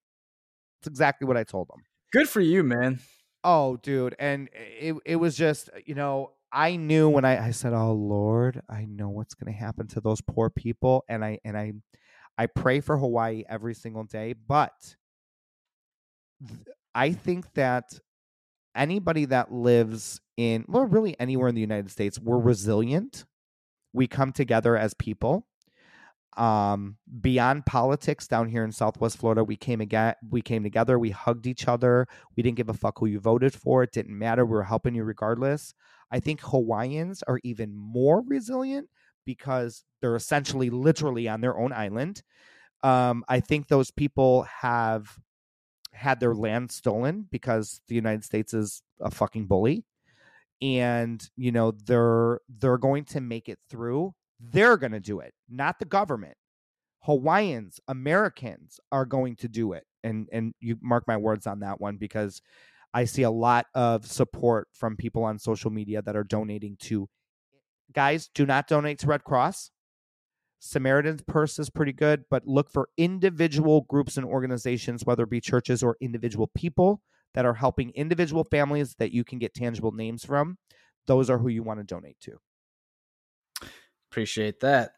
[0.80, 1.84] That's exactly what I told them.
[2.13, 2.99] Good for you, man.
[3.43, 4.15] Oh, dude.
[4.19, 8.61] And it, it was just, you know, I knew when I, I said, Oh Lord,
[8.69, 11.05] I know what's gonna happen to those poor people.
[11.07, 11.74] And I and I
[12.38, 14.34] I pray for Hawaii every single day.
[14.34, 14.95] But
[16.93, 17.99] I think that
[18.76, 23.25] anybody that lives in well, really anywhere in the United States, we're resilient.
[23.93, 25.45] We come together as people.
[26.37, 31.09] Um beyond politics down here in southwest florida we came again we came together we
[31.09, 32.07] hugged each other.
[32.37, 34.95] We didn't give a fuck who you voted for it didn't matter we were helping
[34.95, 35.73] you regardless.
[36.09, 38.87] I think hawaiians are even more resilient
[39.25, 42.23] because they're essentially literally on their own island.
[42.81, 45.19] Um i think those people have
[45.91, 49.83] had their land stolen because the united states is a fucking bully
[50.62, 54.14] and you know they're they're going to make it through
[54.49, 56.36] they're going to do it, not the government.
[57.03, 59.86] Hawaiians, Americans are going to do it.
[60.03, 62.41] And and you mark my words on that one because
[62.93, 67.07] I see a lot of support from people on social media that are donating to
[67.93, 69.72] guys, do not donate to Red Cross.
[70.59, 75.41] Samaritan's Purse is pretty good, but look for individual groups and organizations, whether it be
[75.41, 77.01] churches or individual people
[77.34, 80.57] that are helping individual families that you can get tangible names from.
[81.07, 82.38] Those are who you want to donate to.
[84.11, 84.91] Appreciate that.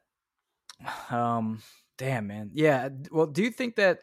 [1.09, 1.61] Um,
[1.97, 2.49] damn, man.
[2.53, 2.89] Yeah.
[3.09, 3.99] Well, do you think that?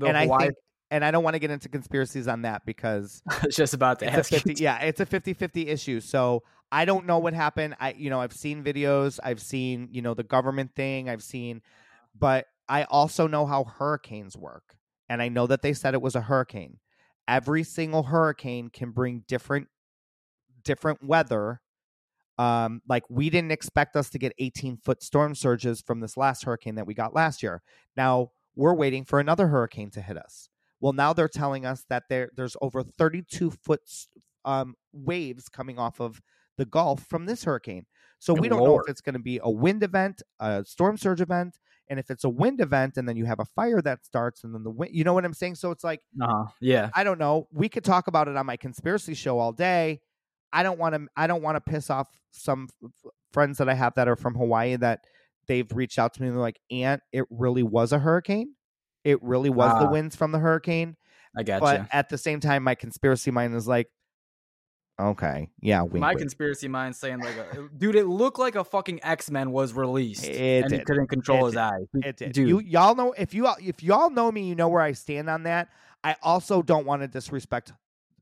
[0.00, 0.54] and I think,
[0.90, 4.06] and I don't want to get into conspiracies on that because it's just about to
[4.06, 4.30] ask.
[4.30, 6.00] 50, yeah, it's a 50-50 issue.
[6.00, 7.76] So I don't know what happened.
[7.80, 9.18] I, you know, I've seen videos.
[9.22, 11.08] I've seen, you know, the government thing.
[11.08, 11.62] I've seen,
[12.18, 14.76] but I also know how hurricanes work,
[15.08, 16.78] and I know that they said it was a hurricane.
[17.28, 19.68] Every single hurricane can bring different,
[20.62, 21.60] different weather
[22.38, 26.44] um, like we didn't expect us to get 18 foot storm surges from this last
[26.44, 27.62] hurricane that we got last year.
[27.96, 30.48] Now we're waiting for another hurricane to hit us.
[30.80, 33.80] Well, now they're telling us that there there's over 32 foot
[34.44, 36.20] um, waves coming off of
[36.58, 37.86] the Gulf from this hurricane.
[38.18, 38.70] So we don't Lord.
[38.70, 41.58] know if it's going to be a wind event, a storm surge event,
[41.88, 44.54] and if it's a wind event, and then you have a fire that starts, and
[44.54, 44.94] then the wind.
[44.94, 45.56] You know what I'm saying?
[45.56, 46.90] So it's like, uh yeah.
[46.94, 47.48] I don't know.
[47.52, 50.00] We could talk about it on my conspiracy show all day.
[50.52, 53.74] I don't want to I don't want to piss off some f- friends that I
[53.74, 55.04] have that are from Hawaii that
[55.48, 58.54] they've reached out to me and they're like, "Ant, it really was a hurricane.
[59.04, 59.90] It really was uh, the ah.
[59.90, 60.96] winds from the hurricane."
[61.36, 61.86] I got But you.
[61.92, 63.88] at the same time, my conspiracy mind is like,
[64.98, 66.20] "Okay, yeah." Wink, my wink.
[66.20, 70.24] conspiracy mind saying like, uh, "Dude, it looked like a fucking X Men was released,
[70.24, 70.78] it and did.
[70.80, 71.60] he couldn't control it his did.
[71.60, 72.32] eyes." It did.
[72.32, 75.28] Dude, you y'all know if you if y'all know me, you know where I stand
[75.28, 75.68] on that.
[76.04, 77.72] I also don't want to disrespect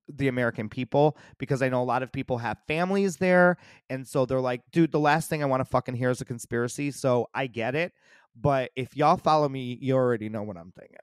[0.09, 3.57] the American people because I know a lot of people have families there.
[3.91, 6.25] And so they're like, dude, the last thing I want to fucking hear is a
[6.25, 6.91] conspiracy.
[6.91, 7.93] So I get it.
[8.37, 10.97] But if y'all follow me, you already know what I'm thinking.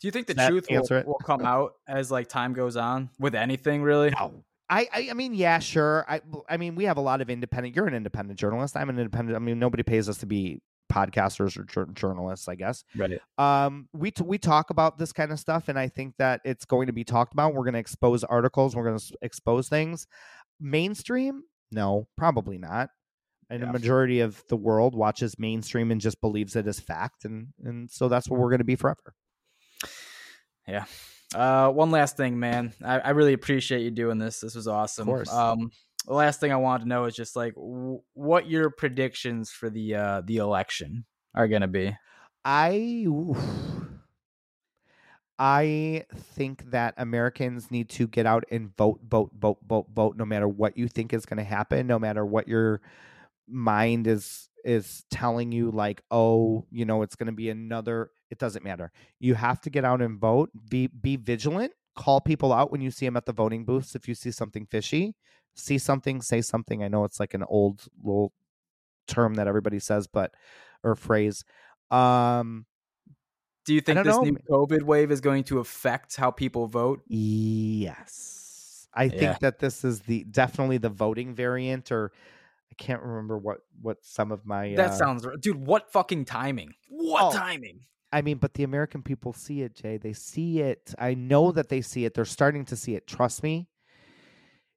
[0.00, 3.34] Do you think the truth will, will, come out as like time goes on with
[3.34, 4.10] anything really?
[4.10, 4.44] No.
[4.72, 6.04] I, I, I mean, yeah, sure.
[6.08, 7.76] I, I mean, we have a lot of independent.
[7.76, 8.76] You're an independent journalist.
[8.76, 9.36] I'm an independent.
[9.36, 10.60] I mean, nobody pays us to be
[10.92, 12.84] podcasters or journalists, I guess.
[12.96, 13.20] Right.
[13.38, 16.64] Um, we t- we talk about this kind of stuff, and I think that it's
[16.64, 17.54] going to be talked about.
[17.54, 18.74] We're going to expose articles.
[18.76, 20.06] We're going to s- expose things.
[20.60, 21.42] Mainstream?
[21.70, 22.90] No, probably not.
[23.50, 23.68] and Yeah.
[23.68, 27.90] a majority of the world watches mainstream and just believes it as fact, and and
[27.90, 29.14] so that's what we're going to be forever.
[31.34, 32.72] Uh, one last thing, man.
[32.82, 34.40] I, I really appreciate you doing this.
[34.40, 35.06] This was awesome.
[35.06, 35.32] course.
[35.32, 35.70] Um,
[36.06, 39.70] the last thing I wanted to know is just like w- what your predictions for
[39.70, 41.04] the uh the election
[41.34, 41.96] are gonna be.
[42.44, 43.38] I oof.
[45.38, 50.24] I think that Americans need to get out and vote, vote, vote, vote, vote, no
[50.24, 52.80] matter what you think is going to happen, no matter what your
[53.48, 58.38] mind is is telling you like oh you know it's going to be another it
[58.38, 62.72] doesn't matter you have to get out and vote be be vigilant call people out
[62.72, 65.14] when you see them at the voting booths if you see something fishy
[65.54, 68.32] see something say something i know it's like an old little
[69.06, 70.32] term that everybody says but
[70.82, 71.44] or phrase
[71.90, 72.64] um
[73.66, 74.22] Do you think this know.
[74.22, 77.02] new COVID wave is going to affect how people vote?
[77.06, 78.88] Yes.
[78.94, 82.12] I think that this is the definitely the voting variant or
[82.70, 85.66] I can't remember what what some of my That uh, sounds, dude.
[85.66, 86.74] What fucking timing?
[86.88, 87.38] What Oh.
[87.38, 87.80] timing?
[88.12, 89.96] I mean, but the American people see it, Jay.
[89.96, 90.94] They see it.
[90.98, 92.14] I know that they see it.
[92.14, 93.06] They're starting to see it.
[93.06, 93.68] Trust me.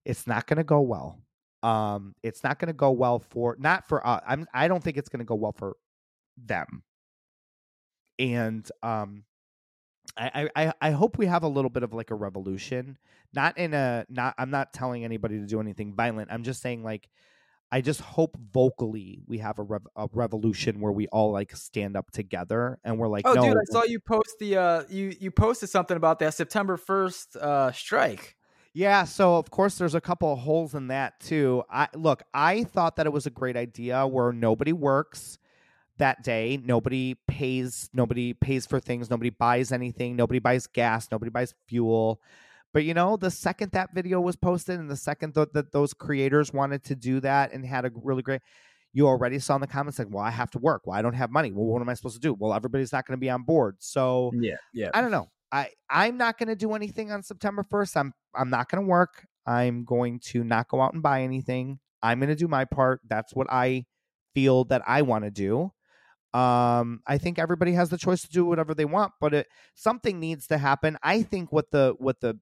[0.05, 1.19] It's not going to go well.
[1.63, 4.97] Um it's not going to go well for not for uh, I'm I don't think
[4.97, 5.75] it's going to go well for
[6.37, 6.83] them.
[8.19, 9.23] And um
[10.17, 12.97] I, I I hope we have a little bit of like a revolution.
[13.33, 16.31] Not in a not I'm not telling anybody to do anything violent.
[16.31, 17.09] I'm just saying like
[17.71, 21.97] I just hope vocally we have a, rev- a revolution where we all like stand
[21.97, 25.15] up together and we're like, Oh, no, dude, I saw you post the uh, you
[25.19, 28.35] you posted something about that September first uh strike.
[28.73, 31.63] Yeah, so of course there's a couple of holes in that too.
[31.69, 35.39] I look, I thought that it was a great idea where nobody works
[35.97, 41.29] that day, nobody pays, nobody pays for things, nobody buys anything, nobody buys gas, nobody
[41.31, 42.21] buys fuel.
[42.75, 45.93] But you know, the second that video was posted and the second th- that those
[45.93, 48.41] creators wanted to do that and had a really great
[48.91, 50.81] you already saw in the comments like, well, I have to work.
[50.85, 51.53] Well, I don't have money.
[51.53, 52.33] Well, what am I supposed to do?
[52.33, 53.77] Well, everybody's not going to be on board.
[53.79, 54.89] So Yeah, yeah.
[54.93, 55.29] I don't know.
[55.53, 57.95] I I'm not going to do anything on September 1st.
[57.95, 59.25] I'm I'm not going to work.
[59.47, 61.79] I'm going to not go out and buy anything.
[62.03, 62.99] I'm going to do my part.
[63.07, 63.85] That's what I
[64.33, 65.71] feel that I want to do.
[66.37, 70.19] Um I think everybody has the choice to do whatever they want, but it, something
[70.19, 70.97] needs to happen.
[71.01, 72.37] I think what the what the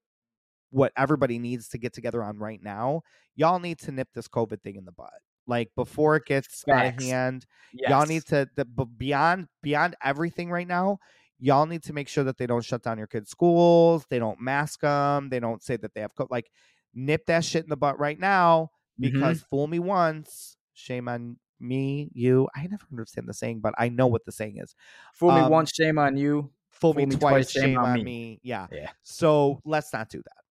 [0.74, 3.02] what everybody needs to get together on right now,
[3.36, 5.14] y'all need to nip this COVID thing in the butt.
[5.48, 7.90] Like before it gets out of hand, Yes.
[7.90, 11.00] y'all need to the, beyond beyond everything right now
[11.40, 14.40] y'all need to make sure that they don't shut down your kids schools they don't
[14.40, 16.50] mask them they don't say that they have co- like
[16.94, 18.70] nip that shit in the butt right now
[19.00, 23.90] because fool me once shame on me you i never understand the saying but i
[23.90, 24.76] know what the saying is
[25.14, 26.50] fool me um, once, shame on you.
[26.70, 28.04] fool, me, twice, shame, on me.
[28.04, 28.40] me.
[28.44, 28.92] yeah Yeah.
[29.02, 30.43] so let's not do that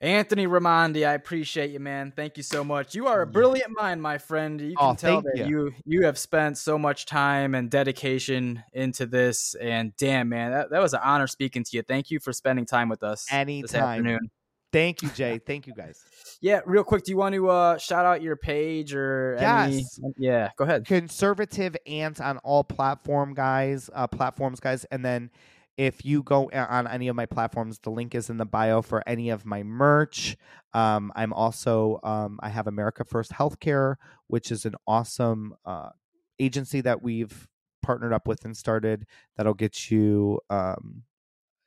[0.00, 2.12] Anthony Raimondi, I appreciate you, man.
[2.14, 2.94] Thank you so much.
[2.94, 4.60] You are a brilliant mind, my friend.
[4.60, 5.46] You can Oh, tell that you.
[5.46, 9.54] you you have spent so much time and dedication into this.
[9.54, 11.82] And damn, man, that, that was an honor speaking to you.
[11.82, 13.72] Thank you for spending time with us this Anytime.
[13.74, 14.30] afternoon.
[14.72, 16.04] thank you jay thank you guys
[16.42, 19.76] Yeah, real quick, do you want to uh, shout out your page or any?
[19.76, 20.00] Yes.
[20.18, 20.84] Yeah, go ahead.
[20.86, 25.30] conservative Ants on all platform guys uh platforms guys and then
[25.76, 29.02] if you go on any of my platforms the link is in the bio for
[29.06, 30.36] any of my merch
[30.74, 33.96] um i'm also um i have america first healthcare
[34.28, 35.90] which is an awesome uh
[36.38, 37.46] agency that we've
[37.82, 39.06] partnered up with and started
[39.36, 41.02] that'll get you um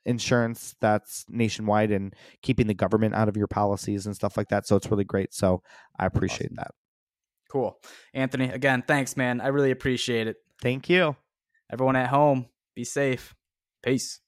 [0.06, 4.66] insurance that's nationwide and keeping the government out of your policies and stuff like that
[4.66, 5.62] so it's really great so
[5.98, 6.56] i appreciate Awesome.
[6.56, 6.70] that
[7.50, 7.76] Cool.
[8.14, 9.40] Anthony, again, thanks, man.
[9.40, 10.36] I really appreciate it.
[10.62, 11.16] thank you
[11.72, 12.46] Everyone at home,
[12.76, 13.34] be safe.
[13.82, 14.20] Peace.